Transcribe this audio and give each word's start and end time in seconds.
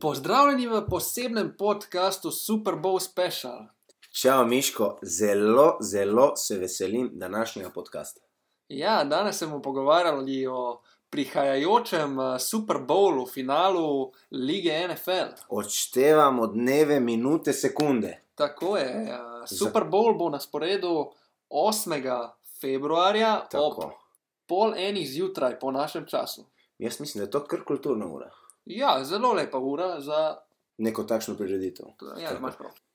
Pozdravljeni 0.00 0.66
v 0.66 0.86
posebnem 0.90 1.54
podkastu 1.58 2.30
Super 2.30 2.74
Bowl 2.74 3.00
Special. 3.00 3.66
Čau, 4.10 4.44
Miško, 4.46 4.98
zelo, 5.02 5.76
zelo 5.80 6.36
se 6.36 6.58
veselim 6.58 7.10
današnjega 7.12 7.70
podcasta. 7.70 8.20
Ja, 8.68 9.04
danes 9.04 9.38
se 9.38 9.46
bomo 9.46 9.62
pogovarjali 9.62 10.46
o 10.46 10.80
prihajajočem 11.10 12.20
eh, 12.20 12.38
Super 12.38 12.76
Bowlu, 12.78 13.26
finalu 13.26 14.12
lige 14.30 14.88
NFL. 14.88 15.34
Odštevamo 15.48 16.46
dneve, 16.46 17.00
minute, 17.00 17.52
sekunde. 17.52 18.22
Tako 18.34 18.76
je. 18.76 18.84
eh, 18.84 19.18
Super 19.58 19.82
Bowl 19.82 20.18
bo 20.18 20.30
na 20.30 20.40
sporedu 20.40 21.10
8. 21.50 22.28
februarja 22.60 23.40
ob 23.42 23.50
Tako. 23.50 23.92
pol 24.46 24.74
enih 24.76 25.08
zjutraj 25.10 25.58
po 25.58 25.70
našem 25.70 26.06
času. 26.06 26.44
Jaz 26.78 27.00
mislim, 27.00 27.20
da 27.20 27.26
je 27.26 27.30
to 27.30 27.44
kar 27.44 27.64
kulturna 27.64 28.06
ura. 28.06 28.30
Ja, 28.68 28.98
zelo 29.04 29.32
lepa 29.32 29.58
ura 29.58 30.00
za. 30.00 30.36
Neko 30.78 31.02
takšno 31.04 31.34
prireditev. 31.34 31.86
Ja. 32.20 32.36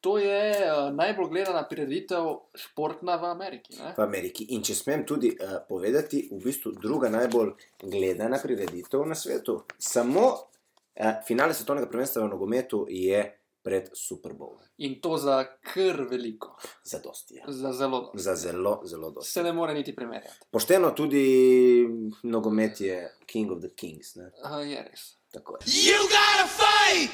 To 0.03 0.17
je 0.17 0.51
uh, 0.51 0.93
najbolj 0.95 1.29
gledana 1.29 1.63
prireditev 1.67 2.29
športna 2.55 3.15
v 3.15 3.25
Ameriki. 3.25 3.75
Ne? 3.75 3.91
V 3.97 4.03
Ameriki. 4.03 4.47
In 4.55 4.63
če 4.63 4.75
smem 4.75 5.03
tudi 5.07 5.33
uh, 5.33 5.57
povedati, 5.67 6.21
v 6.31 6.39
bistvu 6.43 6.73
druga 6.79 7.09
najbolj 7.11 7.51
gledana 7.83 8.39
prireditev 8.43 9.03
na 9.07 9.15
svetu. 9.15 9.57
Samo 9.79 10.25
uh, 10.31 11.11
finale 11.27 11.55
svetovnega 11.55 11.89
prvenstva 11.91 12.23
v 12.23 12.31
nogometu 12.31 12.85
je 12.87 13.25
pred 13.63 13.89
Super 13.93 14.33
Bowlom. 14.33 14.59
In 14.77 15.01
to 15.01 15.17
za 15.17 15.43
kar 15.73 16.01
veliko, 16.09 16.57
Za 16.83 16.99
dosti. 16.99 17.35
Ja. 17.35 17.43
za 17.47 17.71
zelo 17.73 17.99
dosti. 18.01 18.19
Za 18.19 18.35
zelo, 18.35 18.81
zelo 18.85 19.11
dosti. 19.11 19.31
Se 19.31 19.43
ne 19.43 19.53
more 19.53 19.73
niti 19.73 19.95
primerjati. 19.95 20.39
Pošteno 20.51 20.91
tudi 20.91 21.87
nogomet 22.23 22.81
je 22.81 23.17
King 23.25 23.51
of 23.51 23.59
the 23.59 23.69
Kings. 23.69 24.15
Ne? 24.15 24.31
Uh, 24.45 24.67
je 24.71 24.83
res. 24.91 25.17
Tako 25.31 25.53
je. 25.55 25.65
You 25.65 25.97
gotta 26.03 26.47
fight 26.47 27.11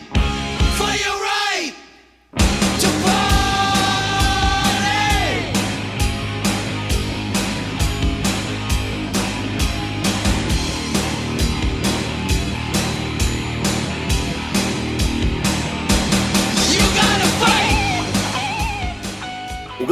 for 0.77 0.89
your 0.89 1.19
right 1.21 1.88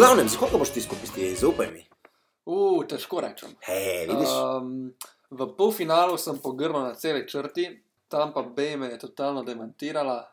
glavnem, 0.08 0.30
za 0.30 0.38
koga 0.38 0.58
boš 0.58 0.69
ti 0.69 0.81
skupaj, 0.81 1.36
zaupaj 1.36 1.67
mi. 1.73 1.81
Uh, 2.45 2.86
težko 2.88 3.19
rečem. 3.22 3.50
Hej, 3.67 4.05
vidiš? 4.08 4.30
Um, 4.31 4.94
v 5.30 5.47
polfinalu 5.58 6.16
sem 6.17 6.38
pogrnil 6.39 6.80
na 6.80 6.94
celi 6.95 7.25
črti, 7.27 7.66
tam 8.08 8.31
pa 8.31 8.39
B 8.41 8.77
me 8.80 8.88
je 8.88 9.02
totalno 9.02 9.44
demantirala. 9.44 10.31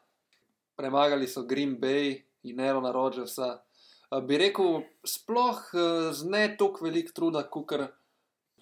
Premagali 0.78 1.26
so 1.26 1.42
Green 1.42 1.74
Bay 1.80 2.22
in 2.46 2.60
Erona 2.60 2.92
Rodgersa. 2.94 3.48
Uh, 4.14 4.22
bi 4.22 4.38
rekel, 4.38 4.84
sploh 5.02 5.58
uh, 5.74 6.14
z 6.14 6.30
ne 6.30 6.44
toliko 6.54 6.86
velik 6.86 7.10
truda, 7.10 7.42
kot 7.42 7.74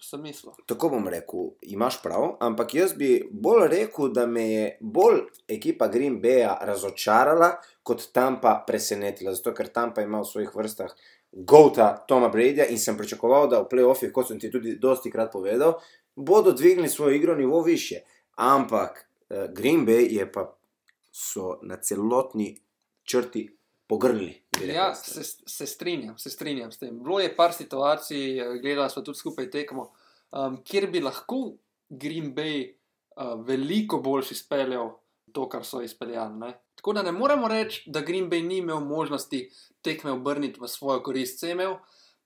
sem 0.03 0.21
mislil. 0.21 0.53
Tako 0.67 0.89
bom 0.89 1.07
rekel, 1.07 1.49
imaš 1.61 2.01
prav, 2.03 2.35
ampak 2.43 2.75
jaz 2.75 2.93
bi 2.97 3.23
bolj 3.31 3.67
rekel, 3.71 4.11
da 4.13 4.25
me 4.27 4.43
je 4.49 4.65
bolj 4.81 5.21
ekipa 5.47 5.87
Green 5.87 6.19
Baya 6.21 6.57
razočarala, 6.61 7.53
kot 7.83 8.09
Tampa 8.13 8.55
presenetila. 8.67 9.33
Zato, 9.33 9.53
ker 9.55 9.71
Tampa 9.73 10.03
ima 10.03 10.21
v 10.21 10.29
svojih 10.29 10.55
vrstah 10.55 10.95
Gota 11.33 12.05
Toma 12.07 12.29
Bradyja 12.29 12.67
in 12.69 12.77
sem 12.77 12.97
pričakoval, 12.97 13.47
da 13.49 13.63
v 13.63 13.69
playoffih, 13.71 14.11
kot 14.13 14.29
sem 14.29 14.39
ti 14.39 14.51
tudi 14.53 14.75
dosti 14.79 15.11
krat 15.11 15.31
povedal, 15.33 15.79
bodo 16.15 16.51
dvignili 16.51 16.89
svojo 16.89 17.15
igro 17.15 17.35
nivo 17.35 17.61
više. 17.63 18.03
Ampak 18.35 19.05
eh, 19.29 19.47
Green 19.53 19.85
Bay 19.85 20.07
je 20.13 20.31
pa 20.31 20.51
so 21.11 21.59
na 21.61 21.77
celotni 21.77 22.57
črti 23.03 23.47
pogrnili. 23.87 24.41
Ja, 24.67 24.95
se, 24.95 25.23
se 25.45 25.67
strinjam, 25.67 26.17
se 26.17 26.29
strinjam 26.29 26.71
s 26.71 26.79
tem. 26.79 27.03
Bilo 27.03 27.19
je 27.19 27.35
par 27.35 27.53
situacij, 27.53 28.39
eh, 28.39 28.57
gledali 28.61 28.89
smo 28.89 29.01
tudi 29.01 29.17
skupaj 29.17 29.49
tekmo, 29.51 29.91
um, 30.31 30.57
kjer 30.63 30.89
bi 30.91 31.01
lahko 31.01 31.53
Green 31.89 32.33
Bay 32.35 32.73
uh, 33.15 33.45
veliko 33.45 33.97
boljš 33.97 34.31
izpeljal 34.31 34.93
to, 35.31 35.49
kar 35.49 35.65
so 35.65 35.81
izpeljali. 35.81 36.37
Ne? 36.39 36.53
Tako 36.75 36.93
da 36.93 37.01
ne 37.01 37.11
moremo 37.11 37.47
reči, 37.47 37.83
da 37.91 38.01
Green 38.01 38.29
Bay 38.29 38.45
ni 38.47 38.57
imel 38.57 38.79
možnosti 38.79 39.49
tekme 39.81 40.11
obrniti 40.11 40.59
v 40.61 40.67
svojo 40.67 41.03
korist. 41.03 41.39
Se 41.39 41.47
je 41.47 41.51
imel 41.51 41.75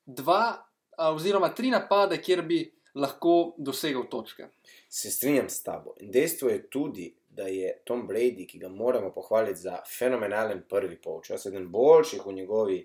dva, 0.06 0.66
a, 0.98 1.12
oziroma 1.14 1.50
tri 1.50 1.72
napade, 1.72 2.22
kjer 2.22 2.42
bi 2.42 2.62
lahko 2.96 3.56
dosegel 3.58 4.08
točke. 4.10 4.50
Se 4.90 5.12
strinjam 5.12 5.50
s 5.50 5.64
tabo. 5.64 5.94
In 6.00 6.12
dejstvo 6.12 6.50
je 6.50 6.70
tudi, 6.70 7.12
da 7.38 7.48
je 7.48 7.72
Tom 7.86 8.08
Brady, 8.08 8.48
ki 8.50 8.60
ga 8.60 8.70
moramo 8.70 9.12
pohvaliti 9.14 9.60
za 9.62 9.78
fenomenalen 9.98 10.64
prvi 10.70 10.98
polčas, 11.02 11.46
eden 11.46 11.70
boljših 11.72 12.26
v 12.26 12.34
njegovi 12.34 12.78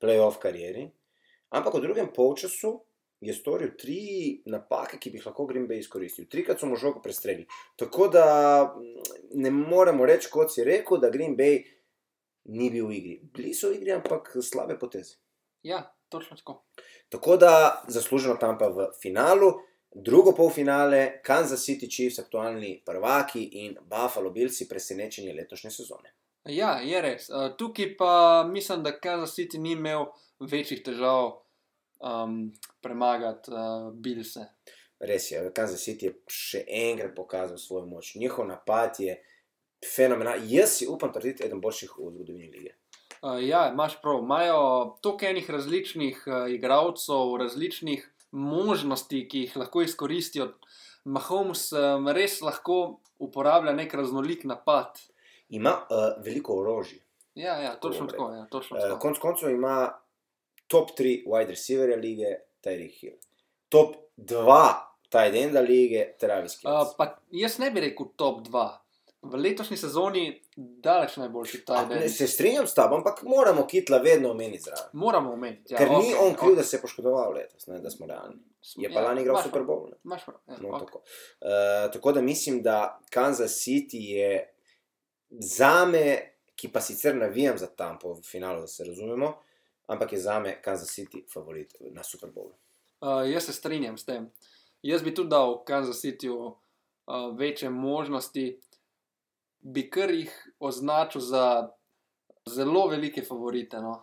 playoff 0.00 0.40
karieri, 0.40 0.88
ampak 1.52 1.74
v 1.74 1.82
drugem 1.84 2.08
polčasu 2.14 2.78
je 3.20 3.34
storil 3.34 3.74
tri 3.78 4.42
napake, 4.46 4.98
ki 5.02 5.10
bi 5.10 5.18
jih 5.18 5.26
lahko 5.26 5.46
Green 5.46 5.66
Bay 5.68 5.82
izkoristil. 5.82 6.28
Trikrat 6.30 6.60
so 6.60 6.68
mu 6.70 6.78
žogo 6.78 7.02
prestrelili. 7.02 7.48
Tako 7.76 8.08
da 8.14 8.24
mm, 8.76 9.14
ne 9.42 9.50
moremo 9.50 10.06
reči, 10.06 10.30
kot 10.30 10.54
si 10.54 10.64
rekel, 10.64 11.00
da 11.02 11.10
Green 11.10 11.34
Bay 11.36 11.64
ni 12.54 12.70
bil 12.70 12.86
v 12.86 12.98
igri. 13.00 13.16
Bili 13.34 13.54
so 13.54 13.72
v 13.72 13.80
igri, 13.80 13.92
ampak 13.96 14.30
slabe 14.42 14.78
poteze. 14.78 15.18
Ja, 15.66 15.82
točno 16.08 16.38
tako. 16.38 16.62
Tako 17.08 17.36
da 17.36 17.82
zasluženo 17.88 18.38
tam 18.40 18.58
pa 18.58 18.70
v 18.70 18.90
finalu, 19.02 19.50
drugo 19.94 20.32
polfinale, 20.32 21.20
Kansas 21.24 21.64
City 21.64 21.88
Chiefs, 21.90 22.18
aktualni 22.18 22.82
prvaki 22.86 23.48
in 23.64 23.76
Buffalo 23.80 24.30
Billsi, 24.30 24.68
presenečenje 24.68 25.32
letošnje 25.32 25.70
sezone. 25.70 26.14
Ja, 26.44 26.78
je 26.80 27.00
res. 27.02 27.28
Uh, 27.28 27.50
tukaj 27.56 27.96
pa 27.96 28.44
mislim, 28.48 28.82
da 28.82 29.00
Kansas 29.00 29.36
City 29.36 29.58
ni 29.58 29.72
imel 29.72 30.06
večjih 30.40 30.82
težav 30.84 31.32
um, 32.00 32.52
premagati 32.80 33.50
uh, 33.50 33.92
Bilse. 33.92 34.46
Res 35.00 35.30
je, 35.30 35.42
Kansas 35.54 35.84
City 35.84 36.08
je 36.08 36.14
še 36.32 36.64
enkrat 36.66 37.14
pokazal 37.16 37.58
svojo 37.58 37.86
moč. 37.86 38.14
Njihov 38.14 38.48
napad 38.48 39.00
je 39.00 39.18
fenomenalen. 39.94 40.46
Jaz 40.50 40.78
si 40.78 40.88
upam 40.90 41.12
trditi, 41.12 41.44
eden 41.46 41.60
boljših 41.60 41.98
v 41.98 42.12
zgodovini 42.14 42.50
lige. 42.54 42.74
Uh, 43.22 43.38
ja, 43.42 43.68
imaš 43.72 43.98
prav. 44.02 44.22
Imajo 44.22 44.60
toliko 45.02 45.26
enih 45.26 45.50
različnih 45.50 46.22
uh, 46.26 46.50
igralcev, 46.54 47.36
različnih 47.38 48.08
možnosti, 48.30 49.28
ki 49.28 49.38
jih 49.46 49.56
lahko 49.56 49.82
izkoristijo. 49.82 50.52
Mahomes 51.04 51.72
um, 51.72 52.08
res 52.08 52.40
lahko 52.44 53.00
uporablja 53.18 53.72
nek 53.72 53.94
raznolik 53.94 54.44
napad. 54.44 54.98
Ima 55.48 55.70
uh, 55.90 56.24
veliko 56.24 56.58
orožja. 56.60 56.98
Ja, 57.34 57.54
ja 57.62 57.76
točno 57.80 58.00
bom 58.06 58.08
tako. 58.08 58.30
Ja, 58.34 58.46
točno 58.50 58.76
Uh, 58.76 58.82
tako. 58.82 58.98
konc 58.98 59.18
koncev 59.18 59.50
ima 59.50 59.92
top 60.66 60.90
3 60.98 61.24
wide 61.26 61.48
receiverja 61.48 61.96
lige, 61.96 62.34
Tyreek 62.64 63.00
Hill. 63.00 63.16
Top 63.68 63.94
2 64.16 64.74
tight 65.08 65.34
enda 65.34 65.60
lige, 65.60 66.12
Travis 66.20 66.56
Uh, 66.56 66.62
Kelce. 66.62 66.94
pa 66.98 67.06
jaz 67.30 67.58
ne 67.58 67.70
bi 67.70 67.80
rekel 67.80 68.06
top 68.16 68.40
2. 68.48 68.68
V 69.22 69.36
letošnji 69.36 69.76
sezoni 69.76 70.42
daleč 70.58 71.16
najboljši 71.16 71.64
ta 71.64 71.72
A, 71.74 71.84
ne, 71.84 71.94
dan. 71.96 72.08
se 72.08 72.26
strinjam 72.26 72.66
s 72.66 72.74
tabo, 72.74 72.96
ampak 72.96 73.22
moramo 73.22 73.66
kitla 73.66 73.98
vedno 73.98 74.30
omeniti 74.30 74.62
zraven. 74.62 74.90
Moramo 74.92 75.32
omeniti. 75.32 75.72
Ja, 75.72 75.78
Ker 75.78 75.88
ni 75.88 75.96
okej, 75.96 76.14
on 76.16 76.34
kriv, 76.34 76.44
okej. 76.44 76.56
da 76.56 76.62
se 76.62 76.76
je 76.76 76.80
poškodoval 76.80 77.32
letos, 77.32 77.66
ne, 77.66 77.78
da 77.78 77.90
smo 77.90 78.06
realni. 78.06 78.36
Je 78.76 78.88
pa 78.88 79.00
Ja, 79.00 79.04
lani 79.04 79.22
igral 79.22 79.42
Super 79.42 79.62
Bowl. 79.62 79.90
prav. 80.02 80.36
Ja, 80.48 80.56
No, 80.58 80.68
okej. 80.68 80.78
tako. 80.80 80.98
Uh, 80.98 81.46
tako 81.92 82.12
da 82.12 82.20
mislim, 82.22 82.62
da 82.62 82.78
Kansas 83.10 83.52
City 83.52 84.00
je 84.10 84.54
za 85.30 85.84
me, 85.84 86.18
ki 86.54 86.68
pa 86.68 86.80
sicer 86.80 87.16
navijam 87.16 87.58
za 87.58 87.66
Tampo 87.68 88.12
v 88.12 88.22
finalu, 88.22 88.60
da 88.60 88.66
se 88.66 88.84
razumemo, 88.84 89.34
ampak 89.86 90.12
je 90.12 90.18
za 90.18 90.38
me 90.40 90.62
Kansas 90.62 90.88
City 90.90 91.22
favorit 91.28 91.74
na 91.82 92.02
Super 92.02 92.30
Bowlu. 92.30 92.54
Uh, 93.00 93.30
jaz 93.30 93.44
se 93.44 93.52
strinjam 93.52 93.98
s 93.98 94.04
tem. 94.04 94.30
Jaz 94.82 95.02
bi 95.02 95.14
tudi 95.14 95.28
dal 95.28 95.64
Kansas 95.64 95.96
Cityju 95.96 96.36
uh, 96.36 96.54
večje 97.36 97.70
možnosti, 97.70 98.60
bi 99.60 99.90
kar 99.90 100.10
jih 100.10 100.32
označil 100.60 101.20
za 101.20 101.68
zelo 102.46 102.86
velike 102.88 103.22
favorite. 103.22 103.80
No. 103.80 104.02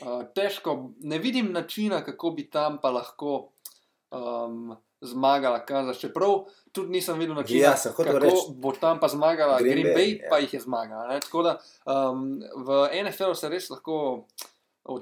Uh, 0.00 0.22
težko, 0.34 0.90
ne 1.00 1.18
vidim 1.18 1.52
načina, 1.52 2.04
kako 2.04 2.30
bi 2.30 2.50
tam 2.50 2.78
pa 2.82 2.90
lahko 2.90 3.50
um, 4.10 4.76
zmagala 5.00 5.64
Kansas. 5.66 5.98
Čeprav 5.98 6.44
tudi 6.72 6.90
nisem 6.90 7.18
videl 7.18 7.34
načina, 7.34 7.60
Ja, 7.60 7.74
kako 7.82 8.18
reči. 8.18 8.36
bo 8.54 8.72
tam 8.72 9.00
pa 9.00 9.08
zmagala 9.08 9.58
Green 9.58 9.72
Green, 9.72 9.82
Green 9.84 9.96
Bay, 9.96 10.18
Bay, 10.18 10.22
ja. 10.22 10.28
pa 10.30 10.38
jih 10.38 10.54
je 10.54 10.60
zmagala. 10.60 11.08
Ne. 11.08 11.20
Tako 11.20 11.42
da 11.42 11.58
um, 11.86 12.40
v 12.56 12.88
NFL-u 13.02 13.34
se 13.34 13.48
res 13.48 13.70
lahko 13.70 14.26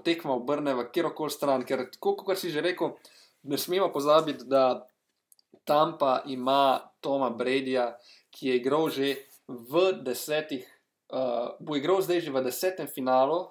tekma 0.04 0.34
obrne 0.34 0.74
v 0.74 0.88
kjerkoli 0.92 1.30
stran, 1.30 1.64
ker 1.64 1.86
tako 1.90 2.16
kot 2.16 2.38
si 2.38 2.50
že 2.50 2.60
rekel, 2.60 2.96
ne 3.42 3.58
smemo 3.58 3.92
pozabiti, 3.92 4.44
da 4.44 4.86
Tampa 5.64 6.22
ima 6.26 6.80
Toma 7.00 7.30
Bradyja, 7.30 7.92
ki 8.30 8.48
je 8.48 8.56
igral 8.56 8.88
že 8.90 9.14
v 9.48 9.92
desetih, 10.04 10.66
uh, 11.12 11.56
bo 11.60 11.76
igral 11.76 12.02
zdaj 12.04 12.20
že 12.20 12.30
v 12.30 12.44
desetem 12.44 12.88
finalu 12.88 13.48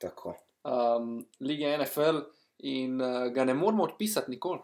Tako. 0.00 0.36
um, 0.62 1.26
lige 1.40 1.66
NFL 1.78 2.22
in 2.58 3.00
uh, 3.02 3.28
ga 3.34 3.44
ne 3.44 3.54
moremo 3.54 3.84
odpisati 3.84 4.30
nikoli. 4.30 4.60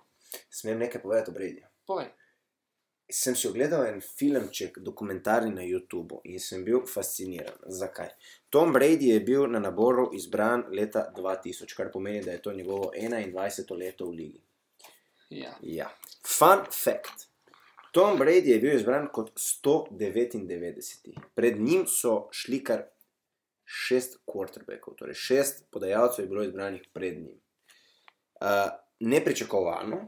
Smem 0.50 0.78
nekaj 0.78 1.02
povedati 1.02 1.30
o 1.30 1.34
Brady. 1.34 1.62
Povej. 1.86 2.08
sem 3.08 3.34
si 3.36 3.48
ogledal 3.48 3.86
en 3.86 4.00
filmček, 4.00 4.78
dokumentarni 4.84 5.50
na 5.54 5.62
YouTubu 5.64 6.20
in 6.28 6.40
sem 6.40 6.64
bil 6.64 6.82
fasciniran. 6.86 7.56
Zakaj? 7.66 8.10
Tom 8.50 8.72
Brady 8.72 9.08
je 9.14 9.20
bil 9.20 9.46
na 9.48 9.58
naboru 9.58 10.10
izbran 10.12 10.66
leta 10.70 11.06
2000, 11.16 11.72
kar 11.76 11.88
pomeni, 11.92 12.20
da 12.24 12.32
je 12.32 12.42
to 12.42 12.52
njegovo 12.52 12.92
21. 12.96 13.78
leto 13.78 14.10
v 14.10 14.10
ligi. 14.10 14.42
Ja. 15.30 15.54
Ja. 15.62 15.88
Fun 16.26 16.68
fact. 16.84 17.27
Tom 17.98 18.18
Brady 18.18 18.50
je 18.50 18.58
bil 18.58 18.76
izbran 18.76 19.08
kot 19.12 19.30
199. 19.34 21.18
Pred 21.34 21.60
njim 21.60 21.82
so 21.86 22.28
šli 22.30 22.60
kar 22.64 22.84
šest 23.64 24.20
quarterbackov, 24.26 24.94
torej 25.00 25.16
šest 25.18 25.64
podajalcev 25.74 26.24
je 26.24 26.28
bilo 26.28 26.44
izbranih 26.46 26.84
pred 26.94 27.16
njim. 27.18 27.34
Uh, 28.40 28.70
nepričakovano, 29.00 29.98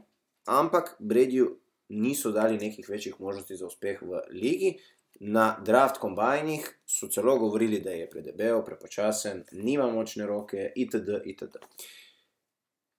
ampak 0.45 0.95
Bradyju 0.99 1.49
niso 1.89 2.31
dali 2.31 2.57
nekih 2.57 2.89
večjih 2.89 3.19
možnosti 3.19 3.55
za 3.55 3.67
uspeh 3.67 4.01
v 4.01 4.21
ligi. 4.29 4.77
Na 5.19 5.59
draft 5.65 5.99
kombajnih 5.99 6.71
so 6.87 7.07
celo 7.07 7.37
govorili, 7.39 7.79
da 7.79 7.91
je 7.91 8.09
predebel, 8.09 8.63
prepočasen, 8.65 9.43
nima 9.51 9.91
močne 9.91 10.25
roke, 10.25 10.71
itd. 10.75 11.19
itd. 11.25 11.59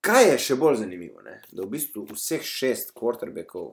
Kaj 0.01 0.31
je 0.31 0.39
še 0.39 0.61
bolj 0.61 0.83
zanimivo, 0.85 1.23
ne? 1.25 1.41
da 1.53 1.63
v 1.63 1.79
bistvu 1.79 2.05
vseh 2.13 2.45
šest 2.45 2.93
quarterbackov, 2.99 3.73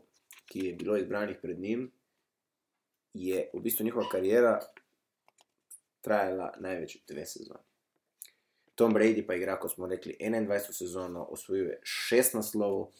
ki 0.50 0.66
je 0.66 0.74
bilo 0.74 0.98
izbranih 0.98 1.38
pred 1.42 1.60
njim, 1.60 1.92
je 3.14 3.50
v 3.54 3.62
bistvu 3.62 3.86
njihova 3.86 4.10
karijera 4.10 4.60
trajala 6.02 6.54
največ 6.60 6.98
dve 7.08 7.26
sezoni. 7.26 7.70
Tom 8.76 8.94
Brady 8.94 9.26
pa 9.28 9.36
igra, 9.36 9.58
kot 9.60 9.74
smo 9.74 9.88
rekli, 9.88 10.16
21 10.20 10.72
sezono, 10.72 11.26
osvojil 11.36 11.66
je 11.68 11.80
šest 11.84 12.34
naslovov. 12.34 12.94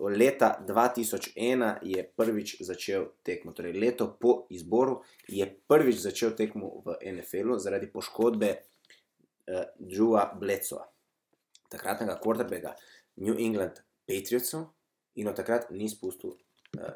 Leta 0.00 0.64
2001 0.68 1.74
je 1.82 2.04
prvič 2.16 2.56
začel 2.62 3.08
tekmo, 3.22 3.52
torej 3.52 3.72
leto 3.72 4.06
po 4.20 4.46
izboru 4.50 5.00
je 5.28 5.48
prvič 5.68 5.98
začel 6.02 6.36
tekmo 6.38 6.82
v 6.86 6.96
NFL-u 7.12 7.58
zaradi 7.58 7.90
poškodbe 7.90 8.50
uh, 8.54 9.66
Drewa 9.78 10.28
Blecoa, 10.40 10.86
takratnega 11.70 12.18
quarterbacka 12.22 12.74
New 13.16 13.34
England 13.38 13.82
Patriotsov 14.06 14.70
in 15.14 15.28
od 15.28 15.36
takrat 15.36 15.70
ni 15.70 15.90
spustil 15.90 16.38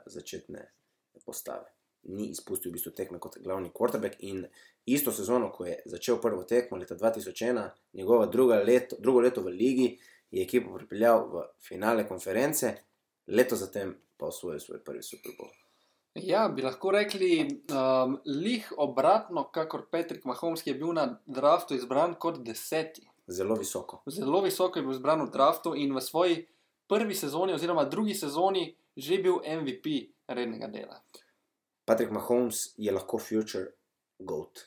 začetne 0.06 0.68
postave. 1.24 1.66
Ni 2.08 2.30
izpustil 2.30 2.70
v 2.70 2.78
bistvu 2.78 2.92
tekme 2.96 3.18
kot 3.18 3.40
glavni 3.42 3.70
quarterback 3.74 4.22
in 4.24 4.46
isto 4.86 5.12
sezono, 5.12 5.50
ko 5.52 5.66
je 5.66 5.80
začel 5.84 6.20
prvo 6.22 6.44
tekmo 6.44 6.78
leta 6.78 6.96
2001, 6.96 7.70
njegovo 7.92 8.24
leto, 8.64 8.96
drugo 8.98 9.20
leto 9.20 9.42
v 9.42 9.52
ligi, 9.52 9.98
je 10.30 10.42
ekipo 10.42 10.74
pripeljal 10.74 11.28
v 11.28 11.44
finale 11.60 12.08
konference, 12.08 12.74
leto 13.26 13.56
zatem 13.56 13.96
pa 14.16 14.26
osvojil 14.26 14.60
svoj 14.60 14.84
prvi 14.84 15.02
Super 15.02 15.32
Bowl. 15.38 15.52
Ja, 16.14 16.48
bi 16.48 16.62
lahko 16.62 16.90
rekli, 16.90 17.62
um, 17.70 18.18
lih 18.26 18.72
obratno, 18.76 19.44
kakor 19.54 19.86
Patrick 19.90 20.24
Mahomes, 20.24 20.62
ki 20.62 20.70
je 20.70 20.78
bil 20.80 20.92
na 20.96 21.06
draftu 21.26 21.76
izbran 21.76 22.16
kot 22.18 22.40
deseti. 22.44 23.06
Zelo 23.26 23.54
visoko. 23.54 24.02
Zelo 24.06 24.40
visoko 24.42 24.78
je 24.78 24.86
bil 24.86 24.96
izbran 24.96 25.22
v 25.22 25.30
draftu 25.30 25.74
in 25.76 25.94
v 25.94 26.02
svoji 26.02 26.40
prvi 26.88 27.14
sezoni, 27.14 27.54
oziroma 27.54 27.84
drugi 27.84 28.14
sezoni, 28.14 28.72
že 28.98 29.22
bil 29.22 29.38
MVP 29.46 30.10
rednega 30.28 30.66
dela. 30.66 30.98
Patrick 31.86 32.10
Mahomes 32.12 32.74
je 32.76 32.92
lahko 32.92 33.18
future 33.18 33.70
GOAT. 34.18 34.66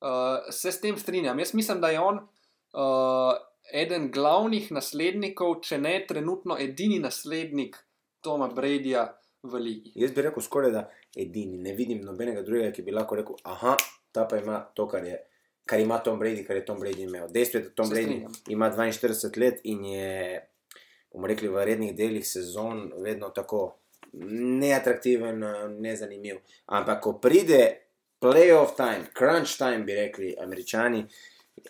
Uh, 0.00 0.48
se 0.50 0.72
s 0.72 0.80
tem 0.80 0.96
strinjam. 0.98 1.38
Jaz 1.38 1.54
mislim, 1.54 1.80
da 1.80 1.90
je 1.92 2.00
on 2.00 2.18
uh, 2.18 3.34
eden 3.72 4.10
glavnih 4.10 4.72
naslednikov, 4.72 5.60
če 5.62 5.78
ne 5.78 5.94
trenutno 6.08 6.56
edini 6.58 6.98
naslednik 6.98 7.76
Toma 8.24 8.48
Bradyja 8.48 9.06
v 9.42 9.60
ligi. 9.60 9.92
Jaz 10.00 10.14
bi 10.16 10.24
rekel 10.24 10.44
skoraj 10.44 10.72
da 10.72 10.86
edini. 11.16 11.60
Ne 11.60 11.74
vidim 11.76 12.02
nobenega 12.04 12.42
drugega, 12.46 12.72
ki 12.74 12.84
bi 12.86 12.96
lahko 12.96 13.20
rekel, 13.20 13.38
aha, 13.44 13.76
ta 14.12 14.26
pa 14.28 14.40
ima 14.40 14.58
to, 14.74 14.88
kar, 14.88 15.04
je, 15.06 15.20
kar 15.68 15.80
ima 15.80 16.00
Tom 16.04 16.18
Brady, 16.20 16.44
kar 16.46 16.56
je 16.56 16.64
Tom 16.66 16.80
Brady 16.80 17.06
imel. 17.06 17.28
Dejstvo 17.32 17.60
je, 17.60 17.68
da 17.68 17.74
Tom 17.76 17.92
Brady 17.92 18.24
ima 18.48 18.72
42 18.72 19.40
let 19.40 19.60
in 19.64 19.84
je, 19.84 20.40
bomo 21.12 21.26
rekli, 21.26 21.48
v 21.48 21.64
rednih 21.64 21.94
delih 21.96 22.26
sezon 22.26 22.92
vedno 22.98 23.30
tako 23.34 23.76
neatraktiven, 24.12 25.44
nezanimiv. 25.78 26.40
Ampak 26.66 27.02
ko 27.02 27.12
pride 27.22 27.62
playoff 28.22 28.76
time, 28.76 29.10
crunch 29.18 29.58
time, 29.58 29.84
bi 29.84 29.94
rekli 29.94 30.34
američani, 30.42 31.04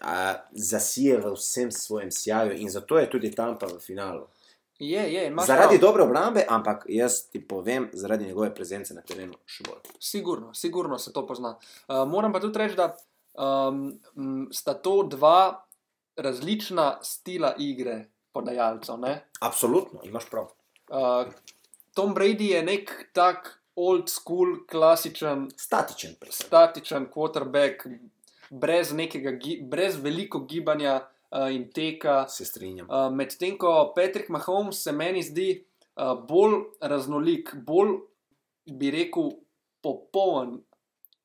a, 0.01 0.35
zasije 0.53 1.19
v 1.19 1.33
vsem 1.35 1.73
svojem 1.73 2.11
sjaju 2.11 2.53
in 2.57 2.71
zato 2.71 2.99
je 2.99 3.11
tudi 3.11 3.31
Tampa 3.35 3.67
v 3.67 3.79
finalu. 3.81 4.27
Je, 4.81 5.13
je, 5.13 5.33
Zaradi 5.47 5.77
prav. 5.77 5.81
dobre 5.81 6.03
obrambe, 6.03 6.45
ampak 6.49 6.85
jaz 6.89 7.29
ti 7.29 7.41
povem, 7.49 7.91
zaradi 7.93 8.25
njegove 8.25 8.55
prezence 8.55 8.95
na 8.95 9.03
terenu 9.03 9.37
še 9.45 9.65
bolj. 9.67 9.91
Sigurno, 10.01 10.55
sigurno 10.55 10.99
se 10.99 11.13
to 11.13 11.27
pozna. 11.27 11.59
Uh, 11.89 12.09
moram 12.09 12.33
pa 12.33 12.41
tudi 12.41 12.59
reči, 12.59 12.79
da 12.81 12.97
um, 13.37 14.01
sta 14.53 14.75
to 14.75 15.03
dva 15.03 15.67
različna 16.17 16.99
stila 17.03 17.55
igre 17.59 18.07
podajalcev. 18.32 18.99
ne. 18.99 19.25
Absolutno, 19.41 20.00
imaš 20.05 20.31
prav. 20.31 20.50
Uh, 20.91 21.32
Tom 21.94 22.15
Brady 22.15 22.50
je 22.55 22.62
nek 22.62 23.11
tak 23.12 23.61
old 23.77 24.09
school, 24.09 24.67
klasičen, 24.71 25.49
Statičen 25.56 26.15
predvsem. 26.21 26.47
statičen 26.47 27.06
quarterback, 27.15 27.87
brez, 28.50 28.93
nekega, 28.93 29.32
brez 29.62 29.97
veliko 30.03 30.41
gibanja 30.41 31.00
uh, 31.31 31.55
in 31.55 31.71
teka. 31.73 32.27
Se 32.29 32.44
strinjam. 32.44 32.87
Uh, 32.91 33.09
Medtem 33.15 33.59
ko 33.59 33.93
Patrick 33.97 34.29
Mahomes 34.29 34.82
se 34.82 34.93
meni 34.93 35.23
zdi 35.23 35.65
uh, 35.97 36.15
bolj 36.29 36.61
raznolik, 36.81 37.55
bolj 37.55 37.99
bi 38.67 38.91
rekel, 38.91 39.31
popoln 39.82 40.59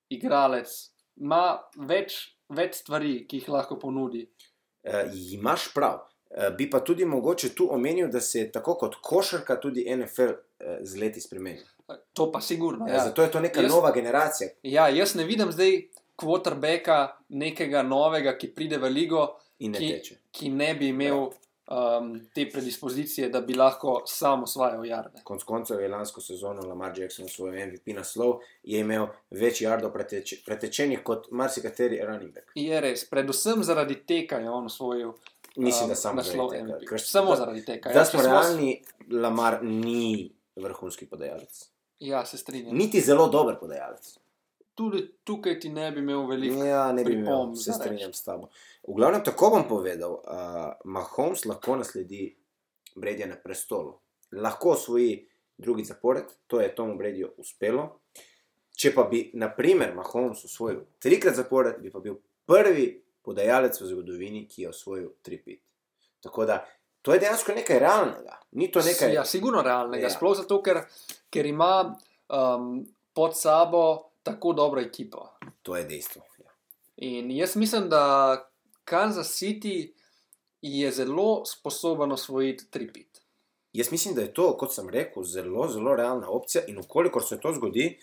igralec, 0.09 0.71
ima 1.17 1.59
več, 1.75 2.37
več 2.49 2.81
stvari, 2.83 3.25
ki 3.27 3.41
jih 3.41 3.49
lahko 3.49 3.77
ponudi. 3.81 4.25
Uh, 4.85 5.09
imaš 5.33 5.73
prav. 5.73 6.05
Uh, 6.35 6.49
bi 6.57 6.69
pa 6.69 6.79
tudi 6.79 7.05
mogoče 7.05 7.49
tu 7.55 7.67
omenil, 7.71 8.07
da 8.11 8.21
se 8.21 8.39
je 8.39 8.51
tako 8.51 8.75
kot 8.75 8.95
košarka 9.01 9.55
tudi 9.55 9.85
NFL 9.95 10.23
uh, 10.23 10.35
z 10.81 10.99
leti 10.99 11.21
spremenil. 11.21 11.63
Uh, 11.87 11.95
To 12.13 12.31
pa 12.31 12.41
sigurno. 12.41 12.87
Ja. 12.87 12.93
Ja. 12.93 13.03
Zato 13.03 13.21
je 13.21 13.31
to 13.31 13.39
neka 13.39 13.61
Jaz- 13.61 13.69
nova 13.69 13.91
generacija. 13.91 14.49
Ja, 14.63 14.87
jaz 14.89 15.15
ne 15.15 15.23
vidim 15.23 15.51
zdaj 15.51 15.81
quarterbacka, 16.19 17.07
nekega 17.29 17.83
novega, 17.83 18.37
ki 18.37 18.53
pride 18.55 18.77
v 18.77 18.89
ligo, 18.89 19.25
In 19.59 19.71
ne 19.71 19.79
ki, 19.79 19.89
teče. 19.89 20.15
ki 20.31 20.49
ne 20.49 20.73
bi 20.75 20.87
imel 20.87 21.29
um, 21.67 22.09
te 22.33 22.49
predispozicije, 22.49 23.29
da 23.29 23.41
bi 23.41 23.53
lahko 23.53 24.01
sam 24.05 24.43
osvajal 24.43 24.85
jarde. 24.85 25.21
Konec 25.23 25.43
koncev 25.43 25.81
je 25.81 25.87
lansko 25.89 26.21
sezono 26.21 26.61
Lamar 26.67 26.91
Jackson 26.99 27.27
svoj 27.27 27.65
MVP 27.65 27.95
naslov, 27.95 28.39
je 28.63 28.79
imel 28.79 29.07
več 29.31 29.61
jardov 29.61 29.93
preteč, 29.93 30.33
pretečenih 30.45 31.03
kot 31.03 31.27
marsikateri 31.31 32.01
running 32.03 32.33
back. 32.33 32.51
Je 32.55 32.81
res, 32.81 33.05
predvsem 33.09 33.63
zaradi 33.63 33.95
teka 34.07 34.39
je 34.43 34.49
on 34.49 34.65
osvojil. 34.65 35.13
Mislim, 35.57 35.83
um, 35.83 35.89
da 35.89 35.95
samo 35.95 36.15
naslov 36.15 36.49
zaradi 36.49 36.67
tega. 36.69 36.85
Ker- 36.85 36.97
Samo 37.01 37.29
da- 37.29 37.35
zaradi 37.35 37.65
tega. 37.65 37.89
Da 37.89 37.99
ja, 37.99 38.05
smo 38.05 38.21
realni, 38.21 38.83
Lamar 39.11 39.63
ni 39.63 40.31
vrhunski 40.55 41.05
podajalec. 41.05 41.69
Ja, 41.99 42.25
se 42.25 42.37
strinjam. 42.37 42.75
Niti 42.77 43.01
zelo 43.01 43.27
dober 43.27 43.55
podajalec. 43.59 44.17
Tudi 44.73 45.11
tukaj 45.23 45.59
ti 45.59 45.69
ne 45.69 45.91
bi 45.91 45.99
imel 45.99 46.27
veliko. 46.27 46.63
Ja, 46.63 46.91
ne 46.91 47.03
bi 47.03 47.13
imel, 47.13 47.25
pripomb 47.25 47.55
se 47.55 47.73
strinjam 47.73 48.13
s 48.13 48.23
tabo. 48.23 48.49
V 48.83 48.93
glavnem, 48.93 49.23
tako 49.23 49.49
bom 49.49 49.67
povedal, 49.67 50.11
uh, 50.13 50.21
Mahomes 50.85 51.45
lahko 51.45 51.75
nasledi 51.75 52.35
Bredja 52.95 53.27
na 53.27 53.35
prestolu. 53.35 53.99
Lahko 54.31 54.69
osvoji 54.69 55.27
drugi 55.57 55.83
zapored, 55.83 56.23
to 56.47 56.59
je 56.61 56.75
Tomu 56.75 56.97
Bredju 56.97 57.31
uspelo. 57.37 57.99
Če 58.71 58.93
pa 58.93 59.03
bi, 59.03 59.31
na 59.33 59.47
primer, 59.49 59.95
Mahomes 59.95 60.45
osvojil 60.45 60.81
trikrat 60.99 61.35
zapored, 61.35 61.75
bi 61.81 61.91
pa 61.91 61.99
bil 61.99 62.15
prvi 62.45 63.03
podajalec 63.25 63.81
v 63.81 63.89
zgodovini, 63.89 64.47
ki 64.47 64.61
je 64.61 64.69
osvojil 64.69 65.09
tri 65.21 65.41
pit. 65.43 65.61
Tako 66.23 66.45
da 66.45 66.65
to 67.01 67.13
je 67.13 67.19
dejansko 67.19 67.53
nekaj 67.53 67.79
realnega. 67.79 68.39
Ni 68.51 68.71
to 68.71 68.81
nekaj. 68.81 69.13
Ja, 69.13 69.25
sigurno 69.25 69.61
realnega. 69.61 70.07
Ja. 70.07 70.09
Ja. 70.09 70.15
Sploh 70.17 70.37
zato, 70.37 70.61
ker, 70.65 70.81
ker 71.29 71.45
ima 71.45 71.95
um, 72.29 72.85
pod 73.13 73.37
sabo 73.37 74.09
tako 74.23 74.53
dobro 74.53 74.81
ekipo. 74.81 75.27
To 75.61 75.77
je 75.77 75.83
dejstvo. 75.83 76.23
Ja. 76.41 76.49
In 76.97 77.31
jaz 77.31 77.55
mislim, 77.55 77.89
da 77.89 78.01
Kansas 78.83 79.35
City 79.37 79.91
je 80.61 80.91
zelo 80.91 81.45
sposoben 81.45 82.11
osvojiti 82.11 82.71
tripit. 82.71 83.21
Jaz 83.73 83.91
mislim, 83.91 84.15
da 84.15 84.21
je 84.21 84.33
to, 84.33 84.57
kot 84.57 84.73
sem 84.73 84.89
rekel, 84.89 85.23
zelo, 85.23 85.67
zelo 85.67 85.95
realna 85.95 86.29
opcija. 86.29 86.63
In 86.67 86.79
ukolikor 86.79 87.23
se 87.23 87.39
to 87.39 87.53
zgodi, 87.53 87.99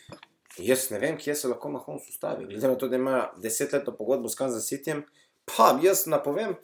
jaz 0.58 0.90
ne 0.90 0.98
vem, 0.98 1.18
kje 1.18 1.34
se 1.34 1.48
lahko 1.48 1.70
Mahomes 1.70 2.08
ustavi. 2.08 2.46
Glede 2.46 2.68
na 2.68 2.78
to, 2.78 2.88
da 2.88 2.96
ima 2.96 3.30
desetletno 3.36 3.94
pogodbo 3.96 4.28
s 4.28 4.34
Kansas 4.38 4.68
Cityjem, 4.68 5.02
pa 5.44 5.78
jaz 5.82 6.06
napovem, 6.06 6.56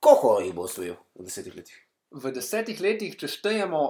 koliko 0.00 0.40
jih 0.40 0.54
bo 0.54 0.62
osvojil 0.68 0.96
v 1.14 1.24
desetih 1.24 1.56
letih. 1.56 1.78
V 2.10 2.32
desetih 2.32 2.80
letih, 2.80 3.16
če 3.20 3.28
štejemo 3.28 3.82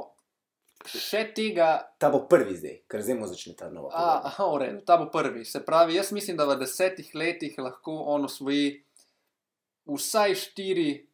še 0.86 1.24
tega, 1.34 1.68
Ta 1.98 2.10
bo 2.10 2.22
prvi 2.30 2.54
zdaj, 2.56 2.76
ker 2.90 3.02
zdaj 3.02 3.16
mu 3.18 3.26
začne 3.26 3.54
ta 3.58 3.70
nova. 3.70 3.90
a, 3.92 4.20
aha, 4.30 4.46
v 4.54 4.58
redu, 4.62 4.80
ta 4.86 4.96
bo 4.96 5.10
prvi. 5.10 5.44
Se 5.44 5.60
pravi, 5.64 5.94
jaz 5.98 6.12
mislim, 6.12 6.36
da 6.38 6.46
v 6.46 6.58
desetih 6.60 7.10
letih 7.14 7.58
lahko 7.58 7.96
on 8.14 8.24
osvoji 8.24 8.84
vsaj 9.86 10.34
štiri 10.34 11.06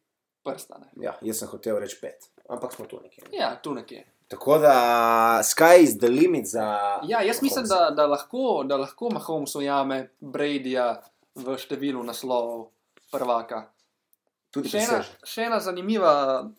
prstane. 0.45 0.91
Ja, 1.01 1.17
jaz 1.21 1.41
sem 1.41 1.49
hotel 1.49 1.79
reči 1.81 1.97
pet, 2.01 2.29
ampak 2.49 2.73
smo 2.73 2.85
tu 2.85 2.99
nekje. 3.01 3.25
Ja, 3.33 3.55
tu 3.61 3.73
nekje. 3.73 4.05
Tako 4.27 4.57
da 4.57 4.75
sky 5.43 5.83
is 5.83 5.97
the 5.99 6.09
limit 6.09 6.47
za. 6.49 6.99
Ja, 7.05 7.21
jaz 7.21 7.41
mislim, 7.41 7.65
da, 7.69 7.89
da 7.93 8.07
lahko, 8.07 8.63
da 8.65 8.77
lahko 8.77 9.09
Mahomes 9.13 9.55
ujame 9.55 10.09
Bradyja 10.19 10.95
v 11.35 11.57
številu 11.61 12.03
naslovov 12.03 12.71
prvaka. 13.11 13.67
tudi 14.55 14.71
Še 14.71 14.85
ena, 14.85 14.99
še 15.27 15.47
ena 15.49 15.59
zanimiva, 15.59 16.13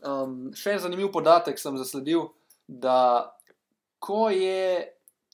um, 0.05 0.37
še 0.57 0.77
en 0.77 0.83
zanimiv 0.85 1.09
podatek 1.15 1.59
sem 1.59 1.79
zasledil, 1.81 2.29
da 2.69 3.33
ko 4.05 4.29
je 4.31 4.85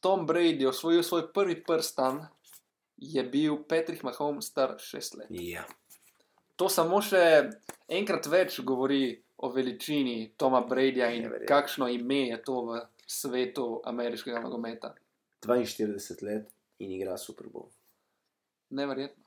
Tom 0.03 0.27
Brady 0.27 0.67
osvojil 0.71 1.03
svoj 1.03 1.27
prvi 1.35 1.59
prstan, 1.67 2.23
je 2.97 3.23
bil 3.27 3.59
Patrick 3.67 4.05
Mahomes 4.07 4.47
star 4.51 4.77
šest 4.79 5.19
let. 5.19 5.31
Ja. 5.35 5.67
To 6.61 6.69
samo 6.71 7.01
še 7.03 7.51
enkrat 7.91 8.29
več 8.31 8.61
govori 8.62 9.17
o 9.42 9.50
veličini 9.52 10.32
Toma 10.37 10.61
Bradyja 10.70 11.11
in 11.11 11.22
Neverjetno. 11.22 11.46
kakšno 11.49 11.88
ime 11.88 12.20
je 12.28 12.42
to 12.42 12.64
v 12.64 12.80
svetu 13.06 13.80
ameriškega 13.84 14.40
nogometa. 14.40 14.94
42 15.46 16.22
let 16.22 16.49
in 16.78 16.92
igra 16.92 17.18
Super 17.18 17.46
Bowl. 17.46 17.68
Neverjetno. 18.70 19.22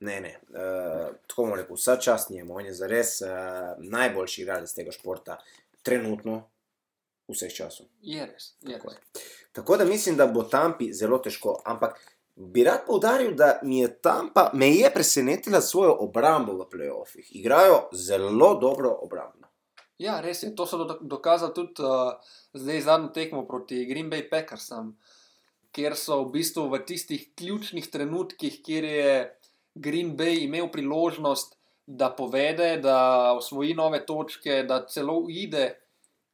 Ne, 0.00 0.20
ne. 0.20 0.38
Uh, 0.48 1.14
tako 1.26 1.42
bomo 1.42 1.56
rekel, 1.56 1.76
vsa 1.76 1.96
čast 1.96 2.30
njemu, 2.30 2.54
on 2.54 2.66
je 2.66 2.74
zares 2.74 3.20
uh, 3.20 3.28
najboljši 3.78 4.42
igralec 4.42 4.72
tega 4.74 4.92
športa, 4.92 5.36
trenutno, 5.82 6.50
vseh 7.28 7.52
časov. 7.54 7.86
Je 8.00 8.26
res. 8.26 8.52
Je 8.62 8.78
Tako 8.78 8.88
res. 8.88 8.98
je. 8.98 9.26
Tako 9.52 9.76
da 9.76 9.84
mislim, 9.84 10.16
da 10.16 10.26
bo 10.26 10.42
Tampi 10.42 10.92
zelo 10.92 11.18
težko. 11.18 11.62
Ampak 11.64 11.98
bi 12.36 12.64
rad 12.64 12.86
poudaril, 12.86 13.34
da 13.34 13.58
mi 13.62 13.80
je 13.80 14.00
Tampa, 14.00 14.50
me 14.54 14.70
je 14.70 14.90
presenetila 14.94 15.60
svojo 15.60 15.96
obrambo 16.00 16.52
v 16.52 16.68
playoffih. 16.72 17.26
Igrajo 17.30 17.88
zelo 17.92 18.54
dobro 18.54 18.98
obrambno. 19.02 19.47
Ja, 19.98 20.20
res 20.22 20.42
je. 20.42 20.54
To 20.54 20.66
so 20.66 20.84
do- 20.84 20.98
dokazali 21.02 21.54
tudi 21.54 21.82
uh, 21.82 22.14
zdaj 22.54 22.80
zadnjo 22.86 23.10
tekmo 23.14 23.42
proti 23.46 23.82
Green 23.86 24.10
Bay 24.10 24.28
Packersom, 24.30 24.94
kjer 25.74 25.96
so 25.98 26.22
v 26.24 26.38
bistvu 26.38 26.68
v 26.70 26.82
tistih 26.86 27.24
ključnih 27.34 27.90
trenutkih, 27.90 28.60
kjer 28.62 28.84
je 28.84 29.14
Green 29.74 30.14
Bay 30.16 30.44
imel 30.46 30.70
priložnost, 30.70 31.58
da 31.88 32.10
povede, 32.12 32.76
da 32.84 33.32
osvoji 33.32 33.74
nove 33.74 34.02
točke, 34.06 34.62
da 34.68 34.82
celo 34.86 35.14
uide 35.24 35.70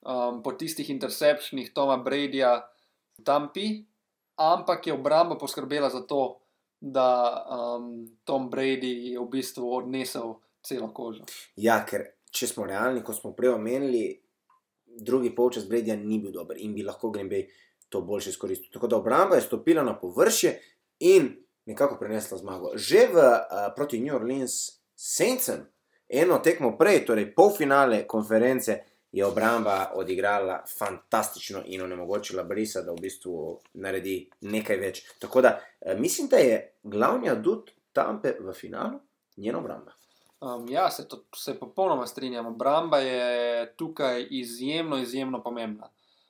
um, 0.02 0.42
po 0.42 0.52
tistih 0.58 0.90
interceptionih 0.90 1.70
Toma 1.72 1.96
Bradyja 1.96 2.56
v 3.18 3.22
Tampi, 3.24 3.68
ampak 4.36 4.86
je 4.86 4.96
obramba 4.96 5.38
poskrbela 5.38 5.90
za 5.90 6.02
to, 6.10 6.40
da 6.80 7.06
um, 7.46 8.02
Tom 8.24 8.50
Brady 8.50 9.14
je 9.14 9.20
v 9.20 9.28
bistvu 9.30 9.70
odnesel 9.76 10.34
celo 10.58 10.90
kožo. 10.90 11.22
Ja, 11.56 11.84
ker 11.86 12.13
če 12.34 12.48
smo 12.50 12.66
realni, 12.66 13.02
kot 13.04 13.16
smo 13.20 13.32
prej 13.36 13.54
omenili, 13.54 14.04
drugi 14.84 15.34
polčas 15.34 15.68
Bredja 15.68 15.96
ni 15.96 16.18
bil 16.22 16.32
dober 16.34 16.58
in 16.58 16.74
bi 16.74 16.82
lahko 16.82 17.10
Green 17.10 17.30
Bay 17.30 17.46
to 17.88 18.00
boljše 18.00 18.30
izkoristil. 18.30 18.72
Tako 18.72 18.86
da 18.86 18.96
obramba 18.96 19.36
je 19.36 19.46
stopila 19.46 19.82
na 19.82 19.98
površje 19.98 20.54
in 21.00 21.30
nekako 21.66 21.98
prenesla 21.98 22.38
zmago. 22.38 22.72
Že 22.74 23.06
v, 23.12 23.18
uh, 23.18 23.68
proti 23.76 24.00
New 24.00 24.14
Orleans 24.14 24.80
Saintsom, 24.94 25.64
eno 26.08 26.38
tekmo 26.38 26.74
prej, 26.78 27.04
torej 27.06 27.32
polfinale 27.34 28.04
konference, 28.06 28.78
je 29.14 29.22
obramba 29.26 29.92
odigrala 29.94 30.64
fantastično 30.78 31.62
in 31.66 31.82
onemogočila 31.82 32.42
Brisa, 32.42 32.82
da 32.82 32.92
v 32.92 33.02
bistvu 33.06 33.60
naredi 33.78 34.16
nekaj 34.50 34.76
več. 34.76 35.04
Tako 35.22 35.42
da 35.46 35.54
uh, 35.58 35.98
mislim, 35.98 36.28
da 36.28 36.42
je 36.42 36.60
glavni 36.82 37.30
adut 37.30 37.70
Tampe 37.94 38.34
v 38.40 38.52
finalu 38.52 38.98
njena 39.36 39.58
obramba. 39.58 39.94
Um, 40.44 40.68
ja, 40.68 40.90
se, 40.90 41.08
to, 41.08 41.24
se 41.36 41.54
popolnoma 41.58 42.06
strinjam. 42.06 42.46
Obramba 42.46 42.98
je 42.98 43.72
tukaj 43.76 44.26
izjemno, 44.30 44.98
izjemno 44.98 45.42
pomembna. 45.42 45.88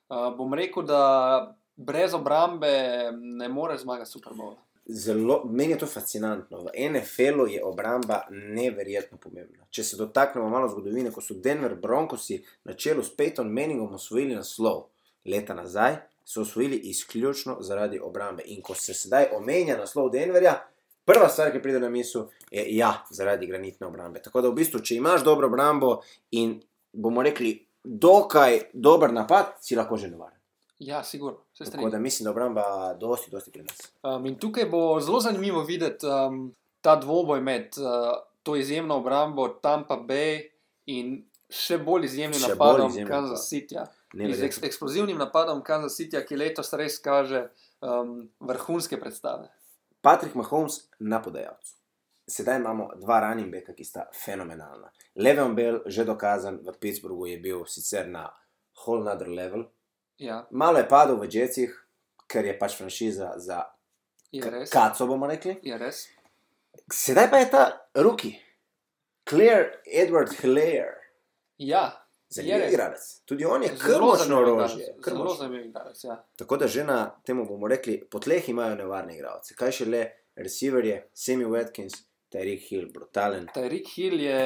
Uh, 0.08 0.36
bom 0.36 0.54
rekel, 0.54 0.82
da 0.82 1.56
brez 1.76 2.14
obrambe 2.14 2.68
ne 3.12 3.48
more 3.48 3.78
zmagati 3.78 4.10
Super 4.10 4.32
Bowla. 4.32 4.56
Zelo, 4.86 5.42
meni 5.44 5.72
je 5.72 5.78
to 5.78 5.86
fascinantno. 5.86 6.60
V 6.60 6.90
NFL-u 6.90 7.46
je 7.46 7.64
obramba 7.64 8.22
neverjetno 8.30 9.18
pomembna. 9.18 9.64
Če 9.70 9.84
se 9.84 9.96
dotaknemo 9.96 10.48
malo 10.48 10.68
zgodovine, 10.68 11.10
ko 11.10 11.24
so 11.24 11.34
Denver 11.34 11.74
Broncosi 11.74 12.42
na 12.64 12.76
čelu 12.76 13.02
s 13.02 13.16
Peyton 13.16 13.48
Manningom 13.48 13.94
osvojili 13.94 14.36
naslov 14.36 14.84
leta 15.24 15.54
nazaj, 15.54 15.96
so 16.24 16.44
osvojili 16.44 16.76
izključno 16.76 17.56
zaradi 17.60 17.98
obrambe. 17.98 18.44
In 18.46 18.62
ko 18.62 18.74
se 18.74 18.94
sedaj 18.94 19.32
omenja 19.36 19.76
naslov 19.76 20.10
Denverja, 20.12 20.60
prva 21.04 21.28
stvar, 21.28 21.52
ki 21.52 21.62
pride 21.62 21.80
na 21.80 21.90
misel, 21.92 22.28
je 22.50 22.64
ja, 22.76 22.92
zaradi 23.10 23.46
granitne 23.46 23.86
obrambe. 23.86 24.22
Tako 24.22 24.44
da 24.44 24.52
v 24.52 24.58
bistvu, 24.60 24.80
če 24.80 24.98
imaš 25.00 25.24
dobro 25.24 25.50
obrambo 25.52 25.98
in 26.38 26.56
bomo 26.92 27.22
rekli, 27.22 27.56
dokaj 27.84 28.60
dober 28.72 29.12
napad, 29.12 29.58
si 29.60 29.76
lahko 29.76 29.96
že 30.00 30.08
nevaren. 30.08 30.38
Ja, 30.78 31.04
sigurno, 31.04 31.38
Tako 31.58 31.90
da 31.90 31.98
mislim, 31.98 32.24
da 32.24 32.30
obramba 32.30 32.94
dosti, 33.00 33.30
dosti 33.30 33.50
pri 33.50 33.62
nas. 33.62 33.92
Um, 34.02 34.26
in 34.26 34.34
tukaj 34.38 34.66
bo 34.66 35.00
zelo 35.00 35.20
zanimivo 35.20 35.62
videti 35.62 36.06
um, 36.06 36.54
ta 36.80 36.96
dvoboj 36.96 37.40
med 37.40 37.78
uh, 37.78 38.18
to 38.42 38.56
izjemno 38.56 38.96
obrambo 38.96 39.48
Tampa 39.48 39.96
Bay 39.96 40.42
in 40.86 41.22
še 41.48 41.78
bolj 41.78 42.08
izjemnim 42.10 42.40
Še 42.40 42.54
bolj 42.54 42.58
napadom 42.58 42.90
izjemen 42.90 43.12
Kansas 43.12 43.38
napad. 43.38 43.48
Cityja. 43.48 43.84
Z 44.14 44.48
eks 44.48 44.60
eksplozivnim 44.68 45.18
napadom 45.18 45.62
Kansas 45.62 45.96
Cityja, 45.96 46.24
ki 46.26 46.36
letos 46.36 46.72
res 46.76 46.98
kaže 47.02 47.46
um, 47.80 48.26
vrhunske 48.40 48.98
predstave. 49.00 49.48
Patrick 50.04 50.34
Mahomes 50.34 50.82
na 51.00 51.22
podajalcu. 51.22 51.72
Sedaj 52.28 52.58
imamo 52.60 52.90
dva 53.00 53.20
running 53.20 53.52
backa, 53.52 53.74
ki 53.74 53.84
sta 53.84 54.06
fenomenalna. 54.24 54.90
Le'Veon 55.16 55.54
Bell, 55.56 55.80
že 55.86 56.04
dokazan 56.04 56.60
v 56.64 56.74
Pittsburghu, 56.80 57.26
je 57.26 57.38
bil 57.40 57.64
sicer 57.68 58.08
na 58.08 58.26
whole 58.84 59.08
other 59.10 59.28
level. 59.28 59.64
Ja, 60.18 60.44
Malo 60.50 60.78
je 60.78 60.88
padel 60.88 61.16
v 61.20 61.28
Jetsih, 61.32 61.72
ker 62.28 62.44
je 62.44 62.56
pač 62.58 62.76
franšiza 62.76 63.32
za 63.36 63.64
kaco, 64.72 65.06
bomo 65.06 65.26
rekli. 65.26 65.56
Je 65.62 65.78
res. 65.78 66.06
Sedaj 66.92 67.30
pa 67.30 67.40
je 67.40 67.50
ta 67.50 67.64
ruki, 67.96 68.34
Claire 69.28 69.80
Edward 69.86 70.32
Hilaire, 70.40 71.04
Ja, 71.58 72.03
zanimiv 72.34 72.68
igralec. 72.68 73.04
Tudi 73.24 73.44
on 73.44 73.62
je 73.62 73.70
krmočno 73.78 74.40
orožje. 74.40 74.88
Zelo 75.06 75.34
zanimiv 75.34 75.66
igralec. 75.66 76.04
Ja. 76.04 76.18
Tako 76.36 76.56
da 76.56 76.68
že 76.68 76.84
na 76.84 76.98
temu 77.26 77.46
bomo 77.48 77.68
rekli, 77.68 78.00
po 78.10 78.18
tleh 78.18 78.48
imajo 78.48 78.78
nevarne 78.80 79.16
igralce. 79.16 79.54
Kaj 79.58 79.78
še 79.78 79.88
le, 79.90 80.02
receiverje, 80.36 81.04
Sammy 81.14 81.46
Watkins, 81.50 82.00
Tyreek 82.34 82.66
Hill, 82.70 82.88
brutalen. 82.94 83.46
Tyreek 83.54 83.92
Hill 83.96 84.20
je, 84.20 84.40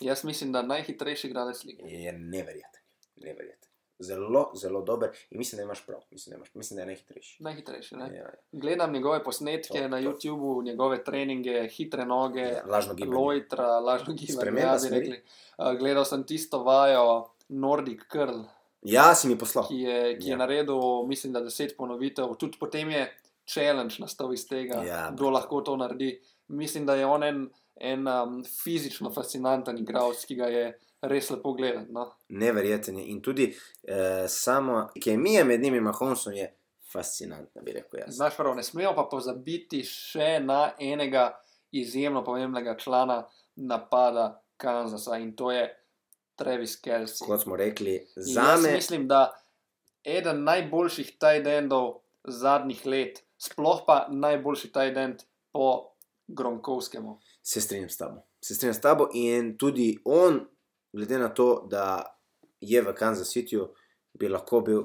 jaz 0.00 0.24
mislim, 0.24 0.52
da 0.52 0.62
najhitrejši 0.62 1.28
igralec 1.28 1.64
lige. 1.64 1.84
je 1.84 2.12
neverjeten. 2.12 2.80
neverjeten. 3.16 3.73
Zelo, 3.98 4.50
zelo 4.54 4.82
dober 4.82 5.10
in 5.30 5.38
mislim, 5.38 5.56
da 5.56 5.62
imaš 5.62 5.86
prav. 5.86 6.00
Mislim, 6.10 6.30
da, 6.30 6.36
imaš, 6.36 6.54
mislim, 6.54 6.76
da 6.76 6.82
je 6.82 6.86
najhitrejši. 6.86 7.42
Najhitrejši. 7.42 7.96
Ne? 7.96 8.16
Ja, 8.16 8.30
Gledam 8.52 8.92
njegove 8.92 9.24
posnetke 9.24 9.78
Top, 9.80 9.90
na 9.90 10.02
top. 10.02 10.14
YouTubu, 10.14 10.64
njegove 10.64 11.04
treninge, 11.04 11.68
hitre 11.68 12.04
noge, 12.04 12.40
ja, 12.40 12.62
lažno 12.66 12.94
gibanje. 12.94 13.16
lojtra, 13.16 13.66
lažno 13.80 14.14
gibanje. 14.14 14.32
Sprememba 14.32 14.60
Ja, 14.62 14.78
rekli. 14.90 15.22
Uh, 15.58 15.78
gledal 15.78 16.04
sem 16.04 16.24
tisto 16.24 16.58
vajo 16.60 17.28
Nordic 17.48 18.00
Curl, 18.12 18.40
Ja, 18.82 19.14
si 19.14 19.28
mi 19.28 19.38
poslal. 19.38 19.68
ki 19.68 19.76
je, 19.76 20.18
ki 20.18 20.26
je 20.26 20.30
Ja. 20.30 20.36
naredil, 20.36 20.76
mislim, 21.06 21.32
da 21.32 21.40
deset 21.40 21.76
ponovitev. 21.76 22.34
Tudi 22.34 22.58
potem 22.58 22.90
je 22.90 23.16
challenge 23.46 23.94
nastal 23.98 24.32
iz 24.34 24.48
tega, 24.48 24.82
Ja, 24.82 25.10
kdo 25.10 25.30
lahko 25.30 25.60
to 25.60 25.76
naredi. 25.76 26.20
Mislim, 26.48 26.86
da 26.86 26.94
je 26.94 27.06
on 27.06 27.22
en, 27.22 27.38
en 27.76 28.08
um, 28.08 28.44
fizično 28.44 29.10
fascinanten 29.10 29.78
igralec, 29.78 30.24
ki 30.24 30.34
ga 30.34 30.46
je 30.46 30.66
res 31.08 31.30
lepo 31.30 31.52
gledati. 31.52 31.92
No? 31.92 32.08
Neverjeten 32.28 32.98
je. 32.98 33.06
In 33.12 33.22
tudi 33.22 33.48
eh, 33.82 34.24
samo 34.28 34.88
kemija 35.02 35.44
med 35.44 35.62
njimi 35.62 35.80
in 35.80 35.84
Mahomesom 35.84 36.32
je 36.32 36.50
fascinantna, 36.92 37.62
bi 37.62 37.72
rekel 37.72 38.00
jaz. 38.00 38.16
Znaš, 38.16 38.36
prav, 38.36 38.54
ne 38.56 38.62
smemo 38.62 38.94
pa 38.94 39.08
pozabiti 39.10 39.82
še 39.86 40.38
na 40.40 40.74
enega 40.78 41.32
izjemno 41.74 42.24
pomembnega 42.24 42.76
člana 42.78 43.24
napada 43.56 44.42
Kanzasa 44.56 45.18
in 45.18 45.32
to 45.36 45.50
je 45.52 45.66
Travis 46.36 46.78
Kelsey. 46.82 47.26
Kot 47.26 47.42
smo 47.42 47.56
rekli, 47.56 48.06
za 48.16 48.56
me. 48.62 48.72
mislim, 48.74 49.08
da 49.08 49.32
eden 50.04 50.44
najboljših 50.44 51.16
tajdendov 51.18 52.00
zadnjih 52.24 52.86
let, 52.86 53.22
sploh 53.38 53.82
pa 53.86 54.06
najboljši 54.10 54.72
tajdend 54.72 55.22
po 55.52 55.90
Gronkovskemu. 56.26 57.18
Se 57.42 57.60
strinjam 57.60 57.90
s 57.90 57.96
tabo. 57.96 58.22
Se 58.40 58.54
strinjam 58.54 58.74
s 58.74 58.80
tabo 58.80 59.08
in 59.14 59.56
tudi 59.58 59.98
on, 60.04 60.40
glede 60.94 61.18
na 61.18 61.28
to, 61.30 61.66
da 61.66 61.84
je 62.60 62.80
v 62.80 62.94
Kansas 62.94 63.28
Cityju, 63.28 63.66
bi 64.14 64.28
lahko 64.28 64.60
bil 64.60 64.84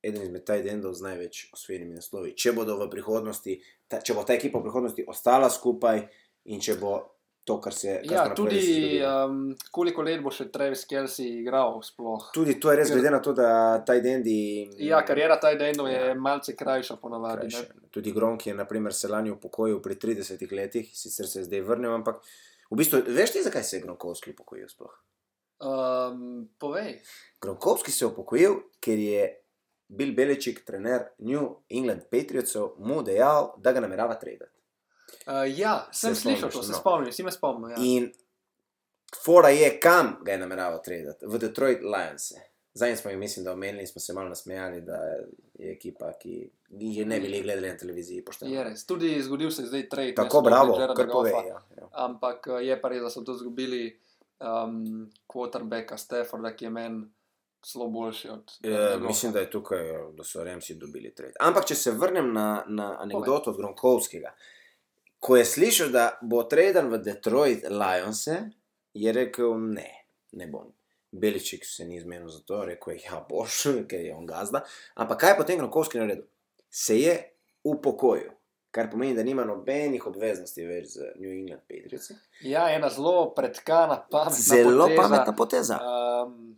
eden 0.00 0.22
izmed 0.22 0.44
tajdendov 0.44 0.94
z 0.94 1.02
največ 1.02 1.46
osvojenimi 1.52 1.94
naslovi. 1.94 2.34
Če 2.34 2.52
bodo 2.52 2.76
v 2.76 2.88
prihodnosti, 2.88 3.56
ta, 3.86 3.98
če 3.98 4.14
bo 4.14 4.22
ta 4.22 4.32
ekipa 4.32 4.56
v 4.56 4.64
prihodnosti 4.64 5.04
ostala 5.06 5.48
skupaj 5.50 6.04
in 6.46 6.60
če 6.60 6.76
bo 6.76 6.92
to, 7.42 7.56
kar 7.56 7.72
se 7.72 7.98
kar 7.98 8.04
Ja, 8.06 8.22
napovedali, 8.24 8.30
se 8.30 8.36
tudi 8.36 8.60
zgodilo. 8.94 9.26
um, 9.26 9.36
koliko 9.70 10.02
let 10.02 10.20
bo 10.20 10.30
še 10.30 10.46
Travis 10.48 10.84
Kelsey 10.84 11.40
igral 11.40 11.80
sploh. 11.82 12.30
Tudi 12.32 12.56
to 12.56 12.70
je 12.70 12.76
res, 12.76 12.90
glede 12.90 13.10
na 13.10 13.18
to, 13.18 13.32
da 13.32 13.48
tajdendi. 13.80 14.36
Ja, 14.78 15.00
karijera 15.02 15.38
tajdendov 15.38 15.88
je 15.88 16.00
Ja. 16.02 16.14
malce 16.16 16.54
krajša 16.54 16.96
ponavadi. 16.96 17.48
krajše. 17.48 17.88
Tudi 17.90 18.12
Gronk 18.12 18.46
je, 18.46 18.54
naprimer, 18.54 18.94
se 18.94 19.08
lani 19.08 19.30
upokojil 19.30 19.80
pri 19.80 19.96
30 19.96 20.52
letih, 20.52 20.90
sicer 20.94 21.26
se 21.26 21.38
je 21.38 21.44
zdaj 21.44 21.60
vrnil, 21.62 21.92
ampak 21.92 22.20
v 22.70 22.76
bistvu, 22.76 23.02
veš 23.08 23.32
ti, 23.32 23.42
zakaj 23.42 23.64
se 23.64 23.76
je 23.76 23.82
Gronkovski 23.82 24.30
upokojil 24.30 24.68
sploh? 24.68 24.92
Um, 25.60 26.48
povej. 26.58 27.00
Gronkovski 27.40 27.92
se 27.92 28.04
je 28.04 28.08
upokojil, 28.08 28.54
ker 28.80 28.98
je 28.98 29.26
bil 29.88 30.14
Beličik, 30.14 30.64
trener 30.64 31.10
New 31.18 31.48
England 31.68 32.02
Patriotsov, 32.10 32.78
mu 32.78 33.02
dejal, 33.02 33.52
da 33.58 33.72
ga 33.72 33.80
namerava 33.80 34.14
tradati. 34.14 34.56
Uh, 35.26 35.44
ja, 35.58 35.88
sem 35.92 36.14
Se 36.14 36.20
slišal 36.20 36.50
to, 36.50 36.62
se 36.62 36.72
no. 36.72 36.78
spomnim, 36.78 37.12
si 37.12 37.22
me 37.22 37.32
spomnil. 37.32 37.70
Ja. 37.70 37.76
In 37.82 38.08
fora 39.24 39.50
je, 39.50 39.74
kam 39.80 40.16
ga 40.24 40.32
je 40.32 40.38
nameraval 40.38 40.80
tradati, 40.84 41.26
v 41.26 41.38
Detroit 41.38 41.82
Lions. 41.82 42.32
Zdaj 42.74 42.96
smo 42.96 43.10
jih, 43.10 43.18
mislim, 43.18 43.44
da 43.44 43.52
omenili 43.52 43.82
in 43.82 43.86
smo 43.86 44.00
se 44.00 44.12
malo 44.12 44.28
nasmejali, 44.28 44.80
da 44.80 44.96
je 45.58 45.72
ekipa, 45.72 46.12
ki 46.22 46.50
je 46.70 47.04
ne 47.04 47.20
bili 47.20 47.42
gledali 47.42 47.68
na 47.68 47.76
televiziji. 47.76 48.24
Pošteno. 48.24 48.54
Je 48.54 48.64
res. 48.64 48.86
Tudi 48.86 49.22
zgodil 49.22 49.50
se 49.50 49.62
je 49.62 49.66
zdaj 49.66 49.88
trade. 49.88 50.14
Tako, 50.14 50.40
bravo, 50.40 50.78
kar 50.96 51.10
pove. 51.12 51.30
Ja, 51.30 51.62
ja. 51.76 51.88
Ampak 51.92 52.46
eh, 52.46 52.64
je 52.66 52.80
pa 52.80 52.88
res, 52.88 53.02
da 53.02 53.10
so 53.10 53.24
to 53.26 53.34
izgubili 53.34 53.98
um, 54.40 55.10
quarterbacka 55.26 55.98
Stafforda, 55.98 56.54
ki 56.56 56.64
je 56.64 56.70
meni 56.70 57.04
zelo 57.72 57.88
boljši 57.88 58.28
od. 58.28 58.52
E, 58.62 58.70
Jareda 58.70 58.98
mislim, 58.98 59.32
Goffa. 59.32 59.38
da 59.38 59.40
je 59.40 59.50
tukaj, 59.50 59.88
da 60.16 60.24
so 60.24 60.44
Remsi 60.44 60.74
dobili 60.74 61.14
trade. 61.14 61.34
Ampak, 61.40 61.66
če 61.68 61.74
se 61.74 61.90
vrnem 61.90 62.32
na, 62.32 62.64
na 62.68 62.96
anegdoto 63.00 63.50
od 63.50 63.56
Gronkovskega, 63.56 64.34
ko 65.20 65.36
je 65.36 65.44
slišal, 65.44 65.92
da 65.92 66.06
bo 66.22 66.42
traden 66.42 66.88
v 66.88 66.98
Detroit 67.04 67.68
Lions, 67.68 68.26
je 68.94 69.12
rekel: 69.12 69.56
Ne, 69.60 69.90
ne 70.32 70.46
bom. 70.46 70.72
Beličik 71.12 71.64
se 71.66 71.84
ni 71.84 72.00
zmenil 72.00 72.28
za 72.28 72.40
to, 72.46 72.64
rekel 72.64 72.94
je: 72.94 73.00
Ja, 73.04 73.26
boš, 73.28 73.62
ker 73.90 74.00
je 74.00 74.14
on 74.16 74.26
gazda. 74.26 74.64
Ampak 74.94 75.20
kaj 75.20 75.34
je 75.34 75.40
potem 75.42 75.58
Gronkovski 75.58 75.98
naredil? 75.98 76.24
Se 76.70 77.00
je 77.00 77.16
upokojil. 77.64 78.30
Kar 78.70 78.90
pomeni, 78.90 79.14
da 79.14 79.22
nima 79.22 79.44
nobenih 79.44 80.06
obveznosti 80.06 80.66
več 80.66 80.86
z 80.86 81.12
New 81.16 81.30
England 81.30 81.62
Patriots. 81.62 82.10
Ja, 82.40 82.68
ena 82.70 82.88
zelo 82.88 83.34
predkana, 83.34 84.06
pametna. 84.10 84.30
Zelo 84.30 84.86
poteza. 84.86 85.02
pametna 85.02 85.36
poteza. 85.36 85.78
Um, 86.26 86.56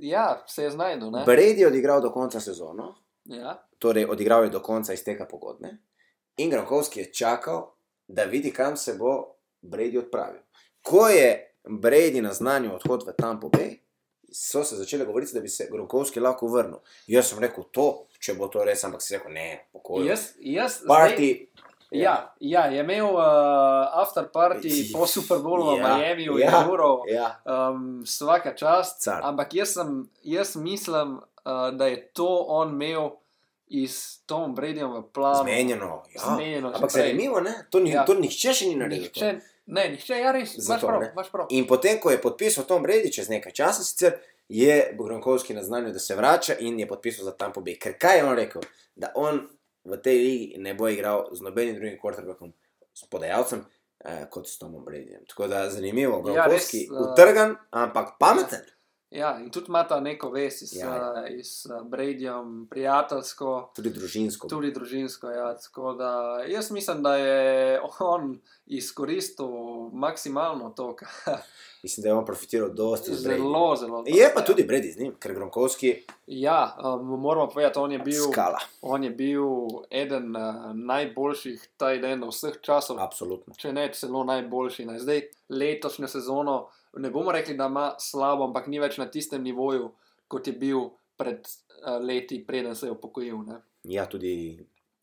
ja, 0.00 0.44
se 0.46 0.62
je 0.62 0.70
znašel. 0.70 1.10
Brady 1.26 1.58
je 1.58 1.66
odigral 1.66 2.00
do 2.00 2.10
konca 2.10 2.40
sezono, 2.40 2.94
Ja. 3.24 3.62
torej 3.78 4.04
odigral 4.04 4.44
je 4.44 4.50
do 4.50 4.60
konca 4.60 4.92
izteka 4.92 5.26
pogodbe. 5.26 5.68
In 6.36 6.50
Gronkovski 6.50 7.00
je 7.00 7.12
čakal, 7.12 7.74
da 8.08 8.24
vidi, 8.24 8.52
kam 8.52 8.76
se 8.76 8.94
bo 8.94 9.34
Brady 9.62 9.98
odpravil. 9.98 10.40
Ko 10.82 11.08
je 11.08 11.54
Brady 11.64 12.20
naznanil 12.22 12.74
odhod 12.74 13.02
v 13.02 13.12
Tampa 13.12 13.46
Bay, 13.48 13.78
so 14.30 14.64
se 14.64 14.76
začele 14.76 15.04
govoriti, 15.04 15.34
da 15.34 15.40
bi 15.40 15.48
se 15.48 15.68
Gronkovski 15.70 16.20
lahko 16.20 16.46
vrnil. 16.46 16.78
Jaz 17.06 17.26
sem 17.26 17.38
rekel 17.38 17.64
to, 17.72 17.86
če 18.18 18.34
bo 18.34 18.48
to 18.48 18.64
res, 18.64 18.84
ampak 18.84 19.02
si 19.02 19.14
rekel 19.14 19.32
ne, 19.32 19.64
pokoj. 19.72 20.06
Jaz, 20.06 20.32
jaz 20.40 20.82
Party. 20.88 21.46
Ja, 21.90 22.34
ja, 22.40 22.66
je 22.66 22.80
imel 22.80 23.06
uh, 23.06 23.22
after 23.94 24.26
party 24.28 24.92
po 24.92 25.06
Super 25.06 25.38
Bowlu 25.38 25.70
v 25.72 25.78
Ja, 25.78 25.96
Miamiju, 25.96 26.38
ja, 26.38 26.50
ja, 26.50 26.64
Euro, 26.64 27.02
Ja, 27.08 27.40
um, 27.70 28.02
vsaka 28.04 28.52
čast. 28.54 29.00
Car. 29.00 29.22
Ampak 29.24 29.54
jaz, 29.54 29.72
sem, 29.72 30.04
jaz 30.22 30.56
mislim, 30.56 31.16
uh, 31.16 31.70
da 31.72 31.86
je 31.86 32.02
to 32.12 32.28
on 32.48 32.68
imel 32.70 33.10
iz 33.68 34.20
Tom 34.26 34.54
Bradyjem 34.54 34.92
v 34.92 35.02
planu. 35.12 35.42
zmenjeno. 35.42 36.02
Ja. 36.14 36.20
Zmenjeno 36.34 36.68
Ampak 36.74 36.90
zanimivo, 36.92 37.40
ne? 37.40 37.54
To, 37.70 37.80
ni, 37.80 37.90
Ja. 37.90 38.04
to 38.04 38.14
nihče 38.14 38.52
še 38.52 38.66
ni 38.66 38.74
naredil. 38.76 39.08
to. 39.08 39.20
Ne, 39.68 39.84
nihče, 39.92 40.16
ja, 40.16 40.32
res, 40.32 40.54
imaš 40.54 40.66
Zato, 40.66 40.86
prav, 40.86 41.02
imaš 41.12 41.30
prav. 41.32 41.46
In 41.50 41.66
potem, 41.68 41.98
ko 42.00 42.10
je 42.10 42.20
podpisal 42.22 42.64
Tom 42.64 42.82
Brady, 42.84 43.12
čez 43.12 43.28
nekaj 43.28 43.52
časa, 43.52 43.84
sicer 43.84 44.16
je 44.48 44.78
Gronkovski 44.96 45.54
naznanil, 45.54 45.92
da 45.92 46.00
se 46.00 46.16
vrača 46.16 46.56
in 46.64 46.78
je 46.80 46.86
podpisal 46.88 47.24
za 47.28 47.34
Tampa 47.36 47.60
Bay. 47.60 47.76
Ker 47.80 47.98
kaj 48.00 48.16
je 48.18 48.24
on 48.24 48.36
rekel? 48.36 48.64
Da 48.96 49.12
on 49.14 49.42
v 49.84 49.98
tej 50.02 50.18
ligi 50.18 50.62
ne 50.64 50.72
bo 50.74 50.88
igral 50.88 51.28
z 51.36 51.44
nobenim 51.44 51.76
drugim 51.76 51.98
quarterbackom, 52.00 52.52
s 52.94 53.04
podajalcem, 53.12 53.64
eh, 54.04 54.24
kot 54.30 54.48
s 54.48 54.58
Tomom 54.58 54.84
Bradyjem. 54.84 55.26
Tako 55.28 55.48
da 55.52 55.70
zanimivo, 55.70 56.16
Ja, 56.16 56.22
Gronkovski 56.22 56.78
res, 56.78 56.88
ja, 56.88 56.96
eh, 56.96 57.12
utrgan, 57.12 57.56
ampak 57.70 58.16
pameten. 58.18 58.64
Ja, 58.64 58.77
in 59.10 59.50
tudi 59.50 59.66
ima 59.68 59.84
ta 59.84 60.00
neko 60.00 60.30
vez 60.30 60.62
iz, 60.62 60.76
Ja, 60.76 60.86
ja, 60.86 60.94
ja. 60.96 61.20
ja. 61.20 61.28
iz 61.28 61.66
uh, 61.66 61.86
Bradyjem, 61.86 62.66
prijateljsko. 62.70 63.72
Tudi 63.76 63.90
družinsko. 63.90 64.48
Tudi 64.48 64.72
družinsko, 64.72 65.30
ja. 65.30 65.54
Tako 65.56 65.92
da 65.92 66.10
jaz 66.46 66.70
mislim, 66.70 67.02
da 67.02 67.16
je 67.16 67.80
on 68.00 68.38
izkoristil 68.66 69.48
maksimalno 69.92 70.70
to, 70.70 70.96
Mislim, 71.82 72.02
da 72.02 72.08
je 72.08 72.14
on 72.14 72.24
profitiral 72.24 72.68
dosti. 72.70 73.14
zelo, 73.14 73.76
zelo. 73.76 74.04
Je 74.06 74.32
pa 74.34 74.40
tudi 74.40 74.64
Brady 74.64 74.92
z 74.92 74.98
njim, 74.98 75.14
ker 75.18 75.34
Gronkovski 75.34 76.02
Ja, 76.26 76.76
um, 76.84 77.20
moramo 77.20 77.48
povedati, 77.48 77.78
on 77.78 77.92
je 77.92 77.98
bil, 77.98 78.22
skala. 78.32 78.58
on 78.82 79.04
je 79.04 79.10
bil 79.10 79.42
eden 79.90 80.36
uh, 80.36 80.42
najboljših 80.74 81.68
tajdendov 81.76 82.28
vseh 82.28 82.60
časov, 82.60 82.98
Absolutno. 83.00 83.54
če 83.54 83.72
ne 83.72 83.92
celo 83.94 84.24
najboljši. 84.24 84.84
Ne. 84.84 84.98
Zdaj, 84.98 85.22
letošnjo 85.48 86.08
sezono, 86.08 86.66
ne 86.96 87.10
bomo 87.10 87.32
rekli, 87.32 87.54
da 87.54 87.66
ima 87.66 87.94
slabo, 87.98 88.44
ampak 88.44 88.66
ni 88.66 88.78
več 88.78 88.98
na 88.98 89.06
tistem 89.06 89.42
nivoju, 89.42 89.90
kot 90.26 90.46
je 90.46 90.52
bil 90.54 90.88
pred 91.16 91.40
uh, 91.40 91.98
leti, 91.98 92.40
preden 92.40 92.74
se 92.74 92.86
je 92.86 92.92
upokojil. 92.92 93.38
Ne. 93.42 93.60
Ja, 93.84 94.06
tudi 94.06 94.58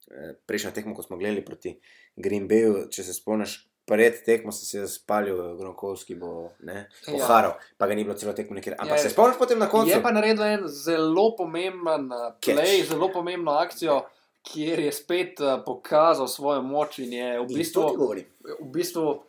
eh, 0.07 0.33
prejšnja 0.45 0.71
tekma, 0.71 0.93
ko 0.93 1.01
smo 1.01 1.17
gledali 1.17 1.41
proti 1.41 1.79
Green 2.15 2.47
Bayu, 2.47 2.89
če 2.89 3.03
se 3.03 3.13
spomniš, 3.13 3.55
pred 3.85 4.23
tekmo 4.25 4.51
se 4.51 4.77
je 4.77 4.87
spalil, 4.87 5.57
Gronkovski 5.57 6.15
bo 6.15 6.51
ne, 6.59 6.87
Ja. 7.05 7.11
poharal, 7.11 7.53
pa 7.77 7.87
ga 7.87 7.95
ni 7.95 8.03
bilo 8.03 8.15
celo 8.15 8.33
tekmo 8.33 8.55
nekjer. 8.55 8.75
Ampak 8.75 8.97
Ja, 8.97 9.03
se 9.03 9.09
spomniš 9.09 9.37
potem 9.37 9.59
na 9.59 9.67
koncu? 9.67 9.89
Je 9.89 10.01
pa 10.01 10.11
naredil 10.11 10.43
en 10.43 10.67
zelo 10.67 11.35
pomemben 11.35 12.07
uh, 12.07 12.33
play, 12.39 12.79
Catch. 12.79 12.89
zelo 12.89 13.09
pomembno 13.09 13.51
akcijo, 13.53 14.01
kjer 14.43 14.79
je 14.79 14.91
spet 14.91 15.39
uh, 15.39 15.59
pokazal 15.65 16.27
svojo 16.27 16.61
moč 16.61 16.99
in 16.99 17.13
je 17.13 17.39
v 17.39 17.43
In 17.43 17.55
bistvu, 17.55 17.83
govorim. 17.95 18.25
v 18.41 18.69
bistvu 18.71 19.05
uh, 19.07 19.21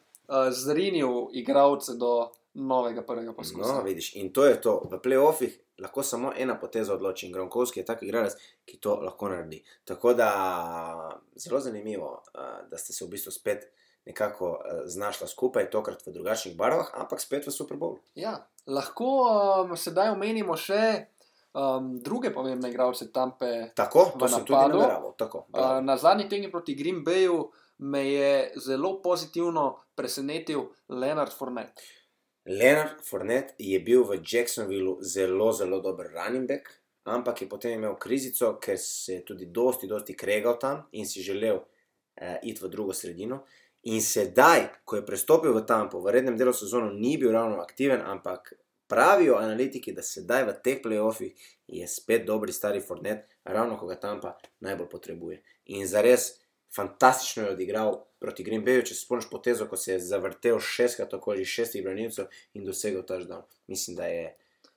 zrinil 0.50 1.28
igralce 1.32 1.94
do 1.94 2.30
novega 2.56 3.02
prvega 3.04 3.32
poskusa. 3.36 3.72
No, 3.72 3.82
vidiš, 3.84 4.14
in 4.16 4.32
to 4.32 4.46
je 4.46 4.56
to. 4.60 4.80
V 4.90 4.98
playoffih 5.04 5.52
lahko 5.78 6.02
samo 6.02 6.32
ena 6.36 6.56
poteza 6.60 6.94
odloči. 6.94 7.26
In 7.26 7.32
Gronkovski 7.32 7.80
je 7.80 7.84
tak 7.84 8.02
igralec, 8.02 8.32
ki 8.64 8.80
to 8.80 8.96
lahko 9.04 9.28
naredi. 9.28 9.60
Tako 9.84 10.14
da 10.14 10.30
zelo 11.36 11.60
zanimivo, 11.60 12.22
eh, 12.34 12.68
da 12.70 12.78
ste 12.78 12.92
se 12.92 13.04
v 13.04 13.08
bistvu 13.12 13.32
spet 13.32 13.68
nekako 14.06 14.60
eh, 14.64 14.82
znašla 14.86 15.26
skupaj, 15.26 15.70
tokrat 15.70 16.06
v 16.06 16.12
drugačnih 16.12 16.56
barvah, 16.56 16.90
ampak 16.94 17.20
spet 17.20 17.46
v 17.46 17.52
Super 17.52 17.76
Bowlu. 17.76 17.98
Ja, 18.14 18.46
lahko 18.66 19.10
um, 19.66 19.76
sedaj 19.76 20.14
omenimo 20.14 20.56
še 20.56 21.06
um, 21.52 21.98
druge 22.00 22.32
pomembne 22.34 22.70
igralce 22.70 23.10
Tampe. 23.12 23.70
Tako, 23.76 24.12
to 24.18 24.28
sem 24.28 24.44
tudi 24.44 24.60
nameraval. 24.60 25.12
Tako, 25.18 25.44
Uh, 25.46 25.52
bravo. 25.52 25.80
na 25.80 25.96
zadnji 25.96 26.28
tekmi 26.28 26.50
proti 26.50 26.74
Green 26.74 27.04
Bayu 27.04 27.50
me 27.78 28.06
je 28.08 28.52
zelo 28.56 29.02
pozitivno 29.02 29.76
presenetil 29.94 30.70
Leonard 30.88 31.32
Fournette. 31.32 31.82
Leonard 32.46 33.02
Fournette 33.02 33.54
je 33.58 33.78
bil 33.80 34.04
v 34.04 34.20
Jacksonvillu 34.22 34.98
zelo, 35.02 35.52
zelo 35.52 35.80
dober 35.80 36.06
running 36.14 36.46
back, 36.46 36.70
ampak 37.04 37.42
je 37.42 37.48
potem 37.48 37.72
imel 37.74 37.96
krizico, 37.98 38.52
ker 38.62 38.78
se 38.78 39.18
je 39.18 39.24
tudi 39.26 39.46
dosti, 39.50 39.88
dosti 39.90 40.14
kregal 40.14 40.58
tam 40.58 40.84
in 40.92 41.06
si 41.06 41.22
želel 41.26 41.58
uh, 41.58 42.36
iti 42.42 42.62
v 42.62 42.70
drugo 42.70 42.94
sredino. 42.94 43.42
In 43.90 44.00
sedaj, 44.02 44.82
ko 44.84 44.96
je 44.96 45.06
prestopil 45.06 45.54
v 45.54 45.64
Tampo, 45.66 45.98
v 46.02 46.14
rednem 46.14 46.38
delu 46.38 46.54
sezone 46.54 46.94
ni 46.94 47.16
bil 47.18 47.34
ravno 47.34 47.58
aktiven, 47.62 48.02
ampak 48.02 48.54
pravijo 48.86 49.36
analitiki, 49.42 49.94
da 49.94 50.02
sedaj 50.02 50.46
v 50.46 50.56
teh 50.62 50.80
playoffih 50.82 51.34
je 51.66 51.86
spet 51.90 52.26
dobri 52.26 52.54
stari 52.54 52.80
Fournette, 52.80 53.42
ravno 53.44 53.78
ko 53.78 53.90
ga 53.90 53.98
Tampa 53.98 54.36
najbolj 54.62 54.90
potrebuje. 54.90 55.42
In 55.74 55.86
zares 55.86 56.36
fantastično 56.74 57.46
je 57.46 57.54
odigral 57.58 58.05
proti 58.18 58.44
Green 58.44 58.64
Bayu, 58.64 58.84
če 58.86 58.94
se 58.94 59.04
spomniš 59.04 59.28
potezo, 59.30 59.66
ko 59.68 59.76
se 59.76 59.92
je 59.92 60.00
zavrtel 60.00 60.58
šestkrat 60.62 61.14
okoli 61.14 61.44
šestih 61.44 61.84
branilcev 61.84 62.30
in 62.54 62.64
dosegel 62.64 63.04
touchdown. 63.06 63.44
Mislim, 63.68 63.96
da 63.96 64.06
je 64.08 64.30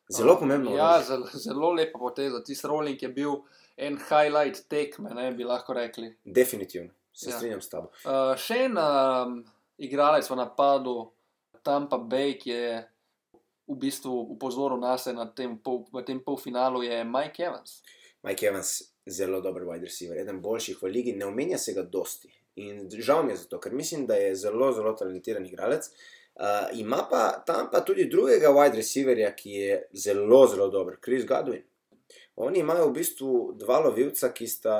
zelo 0.10 0.36
pomembno. 0.39 0.75
Ja, 0.75 1.02
zelo, 1.08 1.30
zelo 1.34 1.71
lepa 1.73 1.99
poteza. 1.99 2.43
Tisti 2.43 2.67
rolling 2.67 3.02
je 3.02 3.10
bil 3.10 3.39
en 3.78 3.97
highlight 4.10 4.65
tekme, 4.69 5.13
ne 5.15 5.32
bi 5.32 5.47
lahko 5.47 5.73
rekli. 5.73 6.12
Definitivno, 6.25 6.91
se 7.13 7.30
Ja. 7.30 7.34
ja. 7.34 7.38
strinjam 7.38 7.62
s 7.62 7.69
tabo. 7.69 7.91
Uh, 8.04 8.36
še 8.38 8.65
en 8.65 8.78
um, 8.78 9.39
igralec 9.78 10.28
v 10.30 10.36
napadu, 10.36 10.95
Tampa 11.63 11.97
Bay, 11.97 12.36
ki 12.39 12.49
je 12.49 12.73
v 13.69 13.75
bistvu 13.78 14.12
upozoril 14.34 14.80
nas 14.82 15.06
na 15.13 15.28
tem, 15.36 15.58
pol, 15.62 15.84
v 15.93 16.04
tem 16.04 16.19
polfinalu, 16.19 16.84
je 16.84 17.04
Mike 17.06 17.43
Evans. 17.43 17.82
Mike 18.23 18.47
Evans, 18.47 18.71
zelo 19.08 19.39
dober 19.41 19.63
wide 19.67 19.86
receiver, 19.86 20.17
eden 20.17 20.41
boljših 20.41 20.82
v 20.82 20.89
ligi, 20.91 21.13
ne 21.15 21.28
omenja 21.28 21.58
se 21.58 21.73
ga 21.78 21.84
dosti. 21.84 22.32
In 22.60 22.88
žal 23.00 23.24
mi 23.24 23.34
je 23.34 23.43
zato, 23.45 23.60
ker 23.63 23.74
mislim, 23.74 24.06
da 24.10 24.17
je 24.19 24.36
zelo, 24.36 24.72
zelo 24.76 24.93
talentiran 25.00 25.45
igralec. 25.45 25.89
Uh, 26.39 26.45
ima 26.80 27.02
pa 27.10 27.43
tam 27.48 27.67
pa 27.72 27.82
tudi 27.84 28.06
drugega 28.08 28.52
wide 28.56 28.80
receiverja, 28.80 29.34
ki 29.36 29.52
je 29.52 29.82
zelo, 29.93 30.45
zelo 30.48 30.69
dober, 30.72 30.95
Chris 31.04 31.26
Godwin. 31.28 31.63
Oni 32.39 32.60
imajo 32.60 32.88
v 32.88 32.95
bistvu 32.95 33.32
dva 33.60 33.82
lovilca, 33.84 34.30
ki 34.32 34.48
sta, 34.48 34.78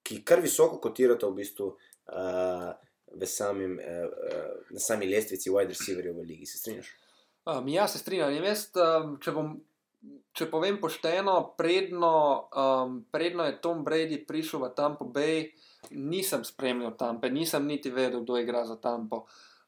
ki 0.00 0.22
kar 0.24 0.40
visoko 0.40 0.78
kotirata 0.80 1.28
v 1.28 1.42
bistvu 1.42 1.66
uh, 1.68 2.70
v 3.12 3.28
samim, 3.28 3.76
uh, 3.76 4.06
uh, 4.08 4.70
na 4.72 4.80
sami 4.80 5.08
lestvici 5.10 5.52
wide 5.52 5.76
receiverjev 5.76 6.16
v 6.16 6.24
ligi. 6.24 6.48
Se 6.48 6.62
strinjaš? 6.62 6.88
Um, 7.46 7.68
ja, 7.68 7.84
se 7.88 7.98
strinjam. 7.98 8.32
In 8.32 8.42
Veš, 8.42 8.70
um, 8.80 9.12
če, 9.20 9.36
bom, 9.36 9.52
če 10.32 10.48
povem 10.50 10.80
pošteno, 10.80 11.36
predno, 11.60 12.14
um, 12.48 12.96
predno 13.12 13.44
je 13.46 13.60
Tom 13.60 13.84
Brady 13.84 14.22
prišel 14.24 14.64
v 14.64 14.72
Tampa 14.78 15.04
Bay, 15.04 15.50
nisem 15.90 16.44
spremljal 16.44 16.96
Tampe, 16.96 17.30
nisem 17.30 17.66
niti 17.66 17.90
vedel, 17.90 18.22
kdo 18.22 18.38
igra 18.38 18.64
za 18.66 18.76
Tampo. 18.76 19.26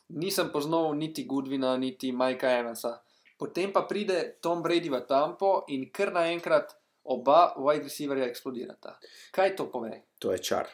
Nisem 0.09 0.49
poznal 0.53 0.95
niti 0.97 1.27
Goodwina, 1.29 1.77
niti 1.77 2.13
Majka 2.13 2.51
Evansa. 2.59 2.99
potem 3.39 3.73
pa 3.73 3.87
pride 3.87 4.43
Tom 4.43 4.63
Brady 4.63 4.91
v 4.91 5.01
Tampo 5.07 5.65
in 5.71 5.87
kar 5.95 6.11
naenkrat 6.13 6.75
oba 7.07 7.55
wide 7.57 7.87
receiverja 7.87 8.27
eksplodirata. 8.27 8.99
Kaj 9.31 9.55
to 9.57 9.71
pove? 9.71 10.03
To 10.19 10.35
je 10.35 10.43
čar. 10.43 10.67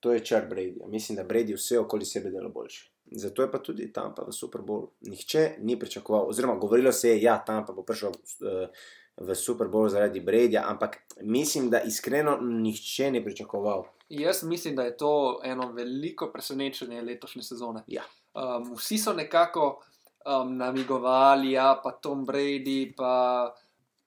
To 0.00 0.12
je 0.12 0.20
čar 0.24 0.46
Brady. 0.48 0.84
Mislim, 0.86 1.16
da 1.16 1.24
Brady 1.24 1.56
vse 1.56 1.80
okoli 1.80 2.04
sebe 2.04 2.30
dela 2.30 2.48
boljše. 2.48 2.90
Zato 3.10 3.42
je 3.42 3.50
pa 3.50 3.58
tudi 3.58 3.92
Tampa 3.92 4.22
v 4.22 4.32
Super 4.32 4.60
Bowlu. 4.62 4.92
Nihče 5.00 5.56
ni 5.58 5.78
pričakoval, 5.78 6.28
oziroma 6.28 6.54
govorilo 6.54 6.92
se 6.92 7.08
je, 7.08 7.14
da 7.14 7.26
ja, 7.26 7.38
Tampa 7.44 7.72
bo 7.72 7.82
prišel 7.82 8.10
uh, 8.10 8.68
v 9.16 9.34
Super 9.34 9.68
Bowl 9.68 9.88
zaradi 9.88 10.20
Bradyja, 10.20 10.64
ampak 10.66 10.96
mislim, 11.22 11.70
da 11.70 11.80
iskreno 11.80 12.38
nihče 12.40 13.10
ni 13.10 13.24
pričakoval. 13.24 13.84
Jaz 14.08 14.42
mislim, 14.42 14.76
da 14.76 14.82
je 14.82 14.96
to 14.96 15.40
eno 15.44 15.72
veliko 15.72 16.30
presenečenje 16.32 17.02
letošnje 17.02 17.42
sezone. 17.42 17.82
Ja. 17.86 18.02
Um, 18.34 18.74
vsi 18.76 18.98
so 18.98 19.12
nekako 19.12 19.82
um, 20.26 20.56
namigovali, 20.56 21.52
ja, 21.52 21.80
pa 21.84 21.90
Tom 21.90 22.26
Brady 22.26 22.92
pa 22.96 23.54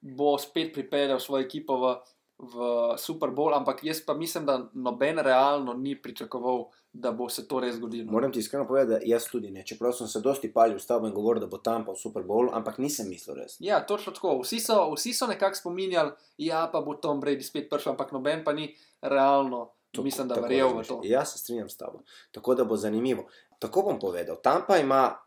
bo 0.02 0.38
spet 0.38 0.74
pripeljal 0.74 1.20
svojo 1.20 1.46
ekipo 1.46 1.78
v, 1.78 1.96
v 2.38 2.58
Super 2.98 3.30
Bowl, 3.30 3.56
ampak 3.56 3.84
jaz 3.84 4.02
pa 4.06 4.14
mislim, 4.14 4.46
da 4.46 4.70
noben 4.74 5.18
realno 5.18 5.74
ni 5.74 5.96
pričakoval, 6.02 6.66
da 6.94 7.12
bo 7.12 7.30
se 7.30 7.48
to 7.48 7.60
res 7.60 7.76
zgodilo. 7.76 8.12
Moram 8.12 8.32
ti 8.32 8.40
iskreno 8.40 8.68
povedati, 8.68 8.90
da 8.92 9.06
jaz 9.06 9.26
tudi 9.26 9.52
ne. 9.52 9.66
Čeprav 9.66 9.92
sem 9.94 10.08
se 10.08 10.20
dosti 10.22 10.54
palil 10.54 10.76
v 10.76 10.82
stavbu 10.82 11.08
in 11.08 11.14
govoril, 11.14 11.42
da 11.42 11.48
bo 11.48 11.58
tam 11.58 11.86
pa 11.86 11.92
v 11.92 11.98
Super 11.98 12.24
Bowlu, 12.24 12.52
ampak 12.54 12.78
nisem 12.78 13.10
mislil 13.10 13.36
res. 13.36 13.56
Ja, 13.60 13.80
točno 13.82 14.14
tako. 14.14 14.40
Vsi 14.40 14.60
so, 14.60 14.94
vsi 14.94 15.14
so 15.14 15.28
nekako 15.28 15.56
spominjali, 15.56 16.12
da 16.40 16.70
pa 16.70 16.82
bo 16.82 16.94
Tom 16.96 17.18
Brady 17.18 17.42
spet 17.42 17.66
prišel, 17.68 17.92
ampak 17.92 18.12
noben 18.12 18.44
pa 18.44 18.54
ni 18.54 18.70
realno. 19.02 19.72
To- 19.92 20.02
Mislim, 20.02 20.28
da 20.28 20.36
verjel 20.36 20.70
v 20.72 20.84
to. 20.84 21.02
Jaz 21.04 21.32
se 21.32 21.38
strinjam 21.38 21.70
s 21.70 21.78
tabo. 21.78 22.02
Tako 22.32 22.56
da 22.56 22.64
bo 22.64 22.76
zanimivo. 22.76 23.26
Tako 23.60 23.82
bom 23.84 24.00
povedal. 24.00 24.38
Tam 24.38 24.64
pa 24.68 24.78
ima 24.78 25.18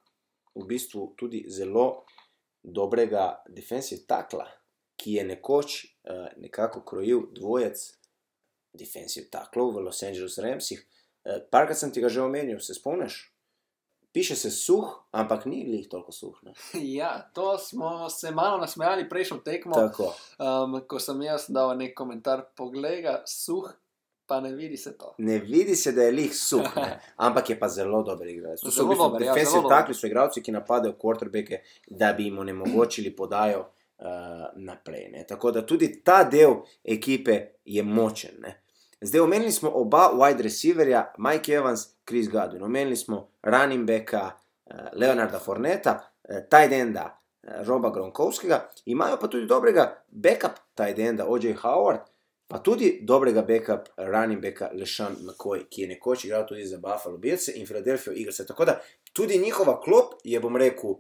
v 0.55 0.65
bistvu 0.65 1.15
tudi 1.17 1.45
zelo 1.49 2.03
dobrega 2.63 3.43
defensive 3.49 4.07
takla, 4.07 4.47
ki 4.97 5.13
je 5.13 5.25
nekoč 5.25 5.69
uh, 6.05 6.27
nekako 6.37 6.81
krojil 6.83 7.27
dvojec 7.31 7.79
defensive 8.73 9.29
taklov 9.29 9.73
v 9.73 9.81
Los 9.81 10.03
Angeles 10.03 10.39
Ramsih. 10.39 10.83
Uh, 11.27 11.41
parkrat 11.51 11.79
sem 11.79 11.91
ti 11.91 12.01
ga 12.01 12.09
že 12.09 12.23
omenil, 12.23 12.61
se 12.63 12.75
spomniš? 12.75 13.33
Piše 14.13 14.37
se 14.37 14.51
suh, 14.51 14.87
ampak 15.13 15.45
ni 15.45 15.65
lih 15.67 15.89
toliko 15.89 16.13
suh. 16.13 16.37
Ne? 16.43 16.53
Ja, 16.99 17.31
to 17.35 17.59
smo 17.59 18.09
se 18.09 18.31
malo 18.31 18.59
nasmejali 18.59 19.09
prejšnjo 19.09 19.39
tekmo, 19.45 19.75
Tako. 19.75 20.15
um, 20.39 20.79
ko 20.89 20.99
sem 20.99 21.23
jaz 21.23 21.51
dal 21.51 21.75
nek 21.77 21.93
komentar, 21.99 22.47
poglej 22.57 23.03
ga, 23.03 23.17
suh, 23.27 23.67
pa 24.27 24.41
ne 24.41 24.55
vidi 24.55 24.77
se 24.77 24.95
to. 24.99 25.15
Ne 25.19 25.39
vidi 25.39 25.77
se, 25.77 25.93
da 25.93 26.03
je 26.03 26.13
lih 26.13 26.37
suh, 26.37 26.77
ne? 26.77 27.01
ampak 27.27 27.51
je 27.51 27.59
pa 27.59 27.69
zelo 27.69 28.03
dober 28.03 28.29
igralec. 28.29 28.61
To 28.61 28.71
so 28.71 28.87
v 28.87 28.95
bistvu 28.95 29.11
ja, 29.13 29.19
defensive 29.19 29.63
dober. 29.63 29.77
takli, 29.77 29.95
so 29.95 30.07
igralci, 30.07 30.43
ki 30.43 30.55
napadajo 30.55 30.95
quarterbacke, 31.03 31.63
da 31.87 32.13
bi 32.13 32.31
jim 32.31 32.39
onemogočili 32.39 33.17
podajo 33.17 33.67
uh, 33.67 34.47
naprej. 34.57 35.09
Ne? 35.13 35.27
Tako 35.27 35.51
da 35.51 35.67
tudi 35.67 36.01
ta 36.05 36.23
del 36.25 36.63
ekipe 36.85 37.41
je 37.65 37.83
močen. 37.83 38.41
Ne? 38.41 38.61
Zdaj 39.01 39.21
omenili 39.21 39.53
smo 39.53 39.71
oba 39.75 40.11
wide 40.15 40.43
receiverja, 40.43 41.13
Mike 41.19 41.53
Evans, 41.53 41.81
Chris 42.09 42.29
Godwin, 42.29 42.63
omenili 42.63 42.97
smo 42.97 43.29
running 43.43 43.87
backa 43.87 44.31
uh, 44.31 44.77
Leonarda 44.93 45.39
Forneta, 45.39 46.01
uh, 46.29 46.37
tight 46.51 46.73
enda 46.73 47.19
uh, 47.43 47.67
Roba 47.67 47.91
Gronkovskega, 47.91 48.69
imajo 48.85 49.19
pa 49.21 49.29
tudi 49.29 49.47
dobrega 49.47 50.05
backup 50.09 50.53
tight 50.75 50.99
enda 50.99 51.27
OJ 51.29 51.53
Howard, 51.63 52.01
pa 52.49 52.59
tudi 52.59 52.99
dobrega 53.03 53.43
backup 53.43 53.89
running 53.97 54.43
backa 54.43 54.71
Lešan 54.73 55.17
McCoy, 55.21 55.67
ki 55.71 55.83
je 55.83 55.89
nekoč 55.89 56.25
igral 56.25 56.47
tudi 56.47 56.67
za 56.67 56.79
Buffalo 56.79 57.19
Bills 57.19 57.49
in 57.49 57.67
Philadelphia 57.67 58.13
Eagles. 58.13 58.37
Tako 58.37 58.65
da 58.65 58.81
tudi 59.13 59.39
njihova 59.39 59.81
klop 59.81 60.15
je, 60.25 60.41
bom 60.41 60.57
rekel, 60.57 60.95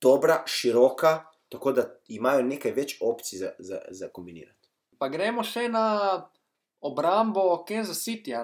dobra, 0.00 0.42
široka, 0.46 1.24
tako 1.48 1.72
da 1.72 1.84
imajo 2.08 2.42
nekaj 2.42 2.72
več 2.72 2.96
opcij 3.00 3.38
za, 3.38 3.52
za, 3.58 3.80
za 3.90 4.08
kombinirati. 4.08 4.68
Pa 4.98 5.08
gremo 5.08 5.42
še 5.44 5.68
na 5.68 5.84
obrambo 6.80 7.64
Kansas 7.68 8.02
City. 8.04 8.34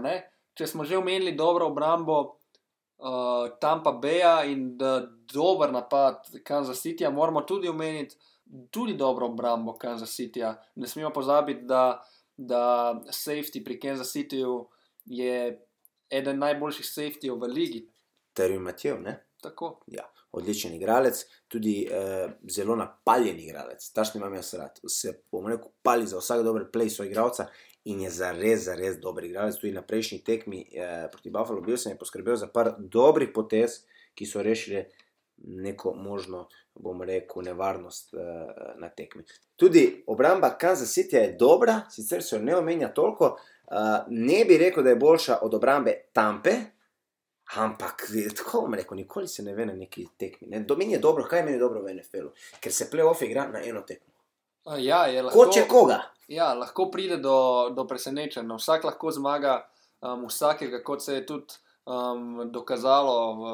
Če 0.54 0.66
smo 0.66 0.84
že 0.84 0.98
omenili 0.98 1.34
dobro 1.36 1.66
obrambo 1.66 2.18
uh, 2.98 3.58
Tampa 3.60 3.92
Beja 3.92 4.44
in 4.44 4.76
dober 5.32 5.72
napad 5.72 6.30
Kansas 6.44 6.82
Cityja, 6.82 7.10
moramo 7.10 7.42
tudi 7.42 7.68
omeniti 7.68 8.16
tudi 8.70 8.94
dobro 8.94 9.26
obrambo 9.26 9.74
Kansas 9.78 10.14
Cityja. 10.14 10.54
Ne 10.74 10.86
smemo 10.86 11.10
pozabiti, 11.10 11.64
da, 11.64 12.02
da 12.36 12.94
safety 13.10 13.64
pri 13.64 13.80
Kansas 13.80 14.12
Cityju 14.12 14.66
je 15.04 15.66
eden 16.10 16.38
najboljših 16.38 16.86
safetyjev 16.86 17.38
v 17.40 17.48
ligi. 17.48 17.80
Terry 18.34 18.58
Matjev, 18.58 19.00
ne? 19.02 19.18
Tako. 19.42 19.80
odličen 20.34 20.74
igralec, 20.74 21.20
tudi 21.48 21.88
eh, 21.90 22.28
zelo 22.50 22.76
napaljen 22.76 23.38
igralec. 23.40 23.90
Tašni 23.92 24.18
imam 24.18 24.34
jaz 24.34 24.54
rad. 24.54 24.80
Se, 24.88 25.12
bom 25.32 25.46
rekel, 25.46 25.68
pali 25.82 26.06
za 26.06 26.18
vsak 26.18 26.42
dober 26.42 26.64
play 26.72 26.88
svojega 26.88 27.12
igralca 27.12 27.46
in 27.84 28.00
je 28.00 28.10
za 28.10 28.32
res, 28.32 28.64
za 28.64 28.74
res 28.74 28.98
dober 29.00 29.24
igralec. 29.24 29.56
Tudi 29.60 29.72
na 29.72 29.82
prejšnji 29.82 30.18
tekmi 30.24 30.66
eh, 30.72 31.08
proti 31.12 31.30
Buffalo 31.30 31.60
Bills 31.60 31.86
je 31.86 31.98
poskrbel 31.98 32.36
za 32.36 32.48
par 32.48 32.74
dobrih 32.78 33.32
potez, 33.34 33.82
ki 34.14 34.26
so 34.26 34.42
rešili 34.42 34.84
neko 35.44 35.92
možno, 35.94 36.48
bom 36.74 37.02
rekel, 37.02 37.42
nevarnost 37.42 38.14
eh, 38.14 38.20
na 38.78 38.88
tekmi. 38.88 39.24
Tudi 39.56 40.04
obramba 40.06 40.56
Kansas 40.58 40.94
City 40.94 41.16
je 41.16 41.36
dobra, 41.38 41.82
sicer 41.90 42.22
se 42.22 42.36
jo 42.36 42.42
ne 42.42 42.56
omenja 42.56 42.88
toliko. 42.94 43.36
Uh, 43.64 44.04
ne 44.08 44.44
bi 44.44 44.58
rekel, 44.60 44.84
da 44.84 44.90
je 44.90 44.96
boljša 45.00 45.38
od 45.42 45.54
obrambe 45.54 45.92
Tampe, 46.12 46.52
Ampak, 47.52 48.08
tako 48.36 48.60
bom 48.60 48.74
rekel, 48.74 48.96
nikoli 48.96 49.28
se 49.28 49.42
ne 49.42 49.54
ve 49.54 49.66
na 49.66 49.72
neki 49.72 50.06
tekmi. 50.18 50.48
Ne? 50.48 50.60
Do 50.60 50.76
meni 50.76 50.92
je 50.92 50.98
dobro, 50.98 51.24
kaj 51.24 51.42
meni 51.42 51.56
je 51.56 51.60
dobro 51.60 51.82
v 51.82 51.94
NFL-u, 51.94 52.32
ker 52.60 52.72
se 52.72 52.88
playoff 52.92 53.22
igra 53.24 53.46
na 53.52 53.60
eno 53.64 53.82
tekmo. 53.82 54.13
Ja, 54.64 55.04
lahko, 55.22 55.36
Ko 55.36 55.52
če 55.52 55.66
koga. 55.68 56.00
Ja, 56.28 56.54
lahko 56.56 56.88
pride 56.90 57.18
do, 57.20 57.70
do 57.76 57.84
presenečenja. 57.88 58.56
Vsak 58.56 58.86
lahko 58.88 59.12
zmaga 59.12 59.58
um, 60.00 60.24
vsakega, 60.30 60.80
kot 60.84 61.04
se 61.04 61.18
je 61.18 61.26
tudi 61.28 61.58
um, 61.84 62.40
dokazalo 62.52 63.16
v 63.40 63.44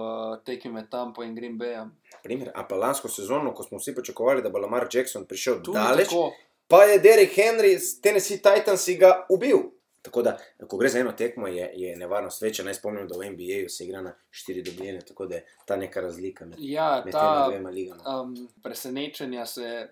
tekmi 0.47 0.73
med 0.79 0.91
Tampo 0.91 1.25
in 1.27 1.35
Green 1.35 1.59
Bayem. 1.59 1.91
Primer, 2.23 2.53
a 2.55 2.63
pa 2.69 2.79
lansko 2.79 3.09
sezono, 3.11 3.55
ko 3.55 3.67
smo 3.67 3.81
vsi 3.81 3.95
pričakovali, 3.95 4.43
da 4.43 4.53
bo 4.55 4.63
Lamar 4.63 4.87
Jackson 4.93 5.27
prišel 5.27 5.63
Tudi 5.65 5.79
daleč, 5.79 6.09
tako. 6.13 6.31
pa 6.69 6.85
je 6.85 6.99
Derek 7.03 7.35
Henry 7.35 7.75
z 7.79 8.01
Tennessee 8.01 8.39
Titans 8.39 8.87
ga 9.01 9.25
ubil. 9.29 9.71
Tako 10.03 10.23
da, 10.23 10.39
ko 10.69 10.77
gre 10.77 10.89
za 10.89 10.99
eno 10.99 11.13
tekmo, 11.13 11.47
je, 11.47 11.73
je 11.75 11.97
nevarnost 11.97 12.43
večja. 12.43 12.65
Naj 12.65 12.75
spomnim, 12.75 13.09
da 13.09 13.19
v 13.19 13.31
NBA-ju 13.31 13.69
se 13.69 13.85
igra 13.85 14.01
na 14.01 14.15
štiri 14.31 14.63
dobljene, 14.63 15.01
tako 15.01 15.27
da 15.27 15.35
je 15.35 15.45
ta 15.67 15.77
neka 15.77 16.01
razlika 16.01 16.47
med, 16.47 16.57
Ja, 16.59 17.03
med 17.05 17.13
tema 17.13 17.35
ta 17.35 17.49
dvema 17.49 17.71
ligama. 17.71 18.21
um, 18.21 18.49
presenečenja 18.63 19.47
se 19.47 19.89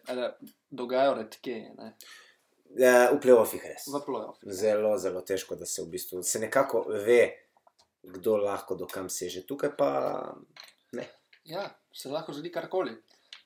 dogajajo 0.70 1.14
redke 1.14 1.58
ne, 1.78 1.92
Ja, 2.76 3.10
v 3.10 3.20
playoffih 3.20 3.62
res. 3.64 3.86
v 3.88 4.00
plojih. 4.04 4.36
Zelo, 4.42 4.98
zelo 4.98 5.20
težko, 5.20 5.56
da 5.56 5.66
se 5.66 5.82
v 5.82 5.86
bistvu 5.88 6.22
se 6.22 6.38
nekako 6.38 6.84
ve, 6.88 7.32
kdo 8.02 8.36
lahko 8.36 8.74
do 8.76 8.86
kam 8.86 9.08
seže. 9.08 9.46
Tukaj 9.46 9.70
pa 9.76 9.88
ne. 10.92 11.06
Ja, 11.44 11.64
se 11.92 12.08
lahko 12.08 12.32
zgodi 12.32 12.52
karkoli. 12.52 12.92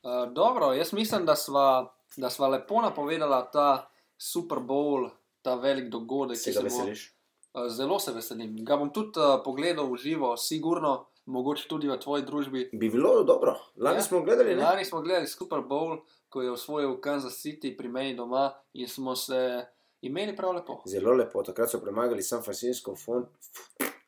Uh, 0.02 0.26
dobro, 0.32 0.72
jaz 0.74 0.92
mislim, 0.92 1.26
da 1.26 1.36
sva, 1.36 1.94
da 2.16 2.30
sva 2.30 2.48
lepo 2.48 2.82
napovedala 2.82 3.50
ta 3.50 3.88
Super 4.18 4.58
Bowl, 4.58 5.10
ta 5.42 5.54
velik 5.56 5.88
dogodek. 5.88 6.36
Se 6.36 6.50
ki 6.50 6.54
ga 6.54 6.60
bo- 6.60 6.64
veseliš? 6.64 7.14
Uh, 7.54 7.66
zelo 7.68 7.98
se 7.98 8.12
veselim. 8.12 8.56
Ga 8.60 8.76
bom 8.76 8.90
tudi 8.90 9.18
uh, 9.18 9.42
pogledal 9.44 9.86
v 9.86 9.96
živo, 9.96 10.36
sigurno, 10.36 10.92
mogoče 11.26 11.68
tudi 11.68 11.88
v 11.88 11.98
tvoji 11.98 12.22
družbi. 12.22 12.70
Bi 12.72 12.88
bilo 12.88 13.22
dobro. 13.24 13.52
Lani 13.76 13.96
Ja. 13.96 14.02
smo 14.02 14.22
gledali, 14.22 14.54
ne? 14.54 14.62
Lani 14.62 14.84
smo 14.84 15.00
gledali 15.00 15.26
Super 15.26 15.58
Bowl, 15.60 15.98
ko 16.28 16.42
je 16.42 16.50
osvojil 16.50 16.96
Kansas 16.98 17.36
City 17.36 17.76
pri 17.76 17.88
meni 17.88 18.16
doma 18.16 18.46
in 18.72 18.88
smo 18.88 19.16
se 19.16 19.66
imeli 20.00 20.36
prav 20.36 20.52
lepo. 20.52 20.80
Zelo 20.86 21.12
lepo. 21.12 21.42
Takrat 21.42 21.70
so 21.70 21.80
premagali 21.80 22.22
San 22.22 22.42
Francisco, 22.42 22.94
Fon- 22.96 23.26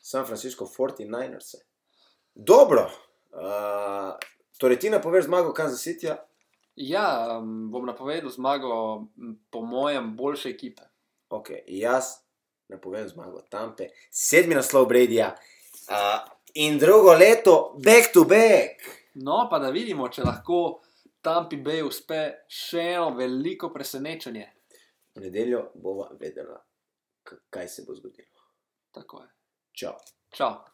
San 0.00 0.24
Francisco 0.24 0.64
49ers. 0.68 1.54
Dobro. 2.34 2.90
Uh, 3.30 4.14
torej, 4.58 4.78
ti 4.78 4.90
napoveš 4.90 5.24
zmago 5.24 5.52
Kansas 5.52 5.80
Cityja? 5.80 6.16
Ja, 6.76 7.06
um, 7.38 7.70
bom 7.70 7.86
napovedal 7.86 8.30
zmago, 8.30 9.04
po 9.50 9.60
mojem, 9.60 10.16
boljše 10.16 10.48
ekipe. 10.48 10.82
Ok, 11.34 11.50
jaz 11.66 12.12
napovem 12.70 13.08
zmago 13.08 13.42
Tampe, 13.50 13.88
sedmi 14.10 14.54
naslov 14.54 14.86
Bradyja. 14.88 15.32
Uh, 15.84 16.22
in 16.54 16.78
drugo 16.78 17.12
leto, 17.12 17.56
back 17.78 18.12
to 18.12 18.24
back. 18.24 18.80
No, 19.14 19.44
pa 19.50 19.58
da 19.58 19.70
vidimo, 19.70 20.08
če 20.08 20.24
lahko 20.24 20.60
Tampi 21.22 21.58
Bay 21.58 21.82
uspe 21.82 22.20
še 22.50 22.84
eno 22.94 23.10
veliko 23.16 23.70
presenečenje. 23.70 24.46
V 25.14 25.22
nedeljo 25.22 25.70
bova 25.74 26.08
vedela, 26.20 26.58
k- 27.22 27.38
kaj 27.50 27.68
se 27.68 27.84
bo 27.86 27.94
zgodilo. 27.94 28.46
Tako 28.92 29.22
je. 29.22 29.28
Čau. 29.74 29.94
Čau. 30.30 30.54